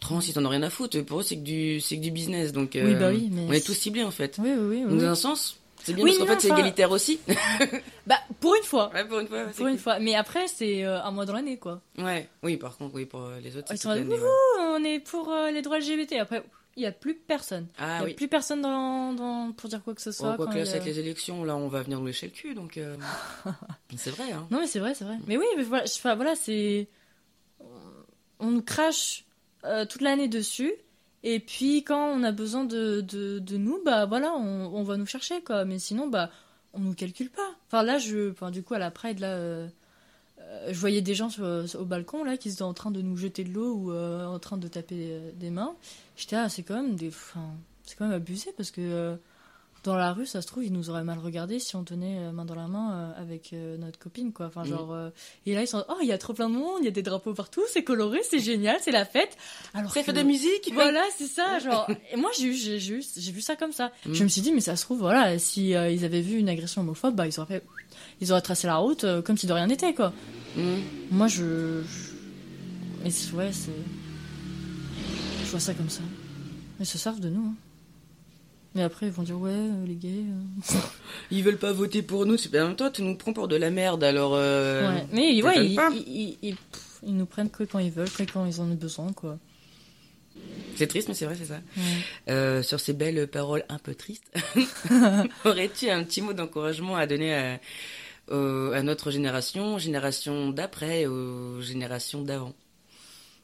[0.00, 1.00] Trans, ils t'en ont rien à foutre.
[1.02, 2.52] Pour eux, c'est que du, c'est que du business.
[2.52, 4.38] Donc, oui, bah oui, on est tous ciblés en fait.
[4.38, 4.88] Oui, oui, oui.
[4.88, 7.20] Donc, dans un sens, c'est bien parce qu'en fait c'est égalitaire aussi.
[8.06, 8.90] bah pour une fois.
[8.92, 9.44] Ouais, pour une fois.
[9.56, 9.98] pour une fois.
[9.98, 11.80] Mais après c'est euh, un mois dans l'année quoi.
[11.96, 12.28] Ouais.
[12.42, 13.72] Oui par contre oui pour euh, les autres.
[13.72, 16.14] Ils sont on est pour euh, les droits LGBT.
[16.20, 16.42] Après
[16.76, 17.66] il n'y a plus personne.
[17.76, 20.36] Ah, il n'y a plus personne dans, dans, pour dire quoi que ce soit.
[20.36, 22.78] quoi que là, avec les élections, là, on va venir nous lécher le cul, donc.
[23.96, 24.46] c'est vrai, hein.
[24.52, 25.16] Non, mais c'est vrai, c'est vrai.
[25.26, 26.86] Mais oui, mais voilà, voilà c'est.
[28.38, 29.24] On nous crache
[29.88, 30.72] toute l'année dessus.
[31.24, 35.42] Et puis quand on a besoin de, de, nous, bah voilà, on, va nous chercher
[35.42, 35.64] quoi.
[35.64, 36.30] Mais sinon, bah
[36.72, 37.50] on nous calcule pas.
[37.66, 39.68] Enfin là, je, du coup à la Pride là, euh,
[40.40, 41.30] euh, je voyais des gens
[41.74, 44.38] au balcon là qui étaient en train de nous jeter de l'eau ou euh, en
[44.38, 45.74] train de taper des mains.
[46.16, 47.50] J'étais ah c'est quand même des, enfin
[47.84, 49.18] c'est quand même abusé parce que
[49.88, 52.30] dans la rue, ça se trouve, ils nous auraient mal regardé si on tenait euh,
[52.30, 54.46] main dans la main euh, avec euh, notre copine, quoi.
[54.46, 54.94] Enfin, genre,
[55.46, 56.92] et là, ils sont, oh, il y a trop plein de monde, il y a
[56.92, 59.36] des drapeaux partout, c'est coloré, c'est génial, c'est la fête.
[59.72, 60.70] Alors, ça fait de musique.
[60.74, 61.88] Voilà, c'est ça, genre.
[62.12, 63.90] et moi, j'ai j'ai j'ai vu ça comme ça.
[64.06, 64.14] Mm.
[64.14, 66.82] Je me suis dit, mais ça se trouve, voilà, si ils avaient vu une agression
[66.82, 67.66] homophobe, bah, ils auraient fait,
[68.20, 70.12] ils auraient tracé la route comme si de rien n'était, quoi.
[70.56, 70.62] Mm.
[71.10, 71.82] Moi, je,
[73.02, 73.70] mais ouais, c'est,
[75.44, 76.02] je vois ça comme ça.
[76.78, 77.46] Ils se servent de nous.
[77.46, 77.54] Hein.
[78.78, 80.22] Mais après, ils vont dire, ouais, euh, les gays.
[80.22, 80.74] Euh.
[81.32, 82.36] ils veulent pas voter pour nous.
[82.36, 84.34] C'est en même temps, tu nous prends pour de la merde, alors.
[84.36, 86.56] Euh, ouais, mais ouais, ils, ils,
[87.02, 89.36] ils, nous prennent que quand ils veulent, que quand ils en ont besoin, quoi.
[90.76, 92.62] C'est triste, mais c'est vrai, c'est ça.
[92.62, 94.32] sur ces belles paroles un peu tristes,
[95.44, 97.60] aurais-tu un petit mot d'encouragement à donner à,
[98.30, 102.54] à notre génération, génération d'après, aux générations d'avant?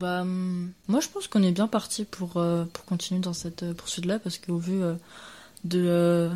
[0.01, 3.63] Bah, hum, moi, je pense qu'on est bien parti pour, euh, pour continuer dans cette
[3.63, 4.95] euh, poursuite-là, parce qu'au vu euh,
[5.65, 6.31] de,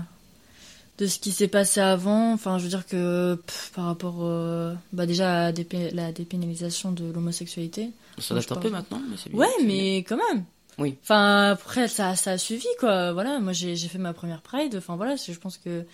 [0.99, 3.38] de ce qui s'est passé avant, enfin, je veux dire que
[3.75, 4.16] par rapport
[4.92, 5.53] bah, déjà à
[5.92, 7.90] la dépénalisation de l'homosexualité.
[8.18, 9.33] Ça date un peu maintenant, mais c'est.
[9.33, 10.44] Ouais, mais quand même.
[10.79, 10.97] Oui.
[11.03, 13.12] Enfin, après, ça, ça a suivi, quoi.
[13.12, 14.77] Voilà, moi, j'ai fait ma première Pride.
[14.77, 15.85] Enfin, voilà, je pense que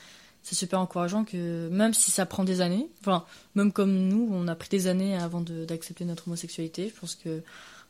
[0.45, 4.47] c'est super encourageant que même si ça prend des années, enfin même comme nous, on
[4.47, 6.93] a pris des années avant d'accepter notre homosexualité.
[6.95, 7.43] Je pense que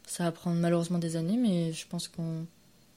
[0.06, 2.46] ça va prendre malheureusement des années, mais je pense qu'on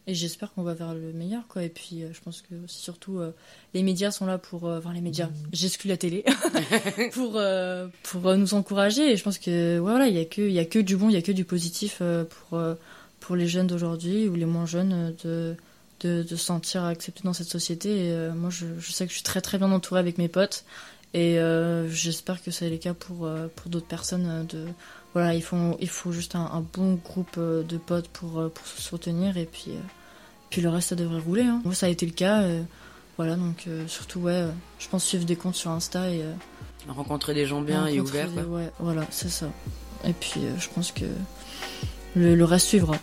[0.05, 1.63] et j'espère qu'on va vers le meilleur quoi.
[1.63, 3.31] Et puis euh, je pense que surtout euh,
[3.73, 6.23] les médias sont là pour, euh, enfin les médias, j'exclus la télé,
[7.13, 7.41] pour
[8.03, 9.11] pour nous encourager.
[9.11, 11.13] Et je pense que voilà, il y a que y a que du bon, il
[11.13, 12.61] y a que du positif pour
[13.19, 15.55] pour les jeunes d'aujourd'hui ou les moins jeunes de
[16.01, 18.07] de, de se sentir accepté dans cette société.
[18.07, 20.27] Et euh, moi, je, je, sais que je suis très très bien entourée avec mes
[20.27, 20.65] potes.
[21.13, 24.45] Et euh, j'espère que c'est le cas pour, euh, pour d'autres personnes.
[24.47, 24.65] De,
[25.13, 29.37] voilà, il faut, il faut juste un, bon groupe de potes pour, pour se soutenir.
[29.37, 29.71] Et puis,
[30.49, 31.43] puis le reste, ça devrait rouler.
[31.43, 31.61] Hein.
[31.63, 32.43] Moi, ça a été le cas.
[33.17, 34.45] voilà, donc surtout, ouais,
[34.79, 36.23] je pense suivre des comptes sur Insta et.
[36.87, 38.29] rencontrer des gens bien et ouverts.
[38.49, 39.49] Ouais, voilà, c'est ça.
[40.05, 41.05] Et puis, je pense que
[42.15, 42.97] le, le reste suivra.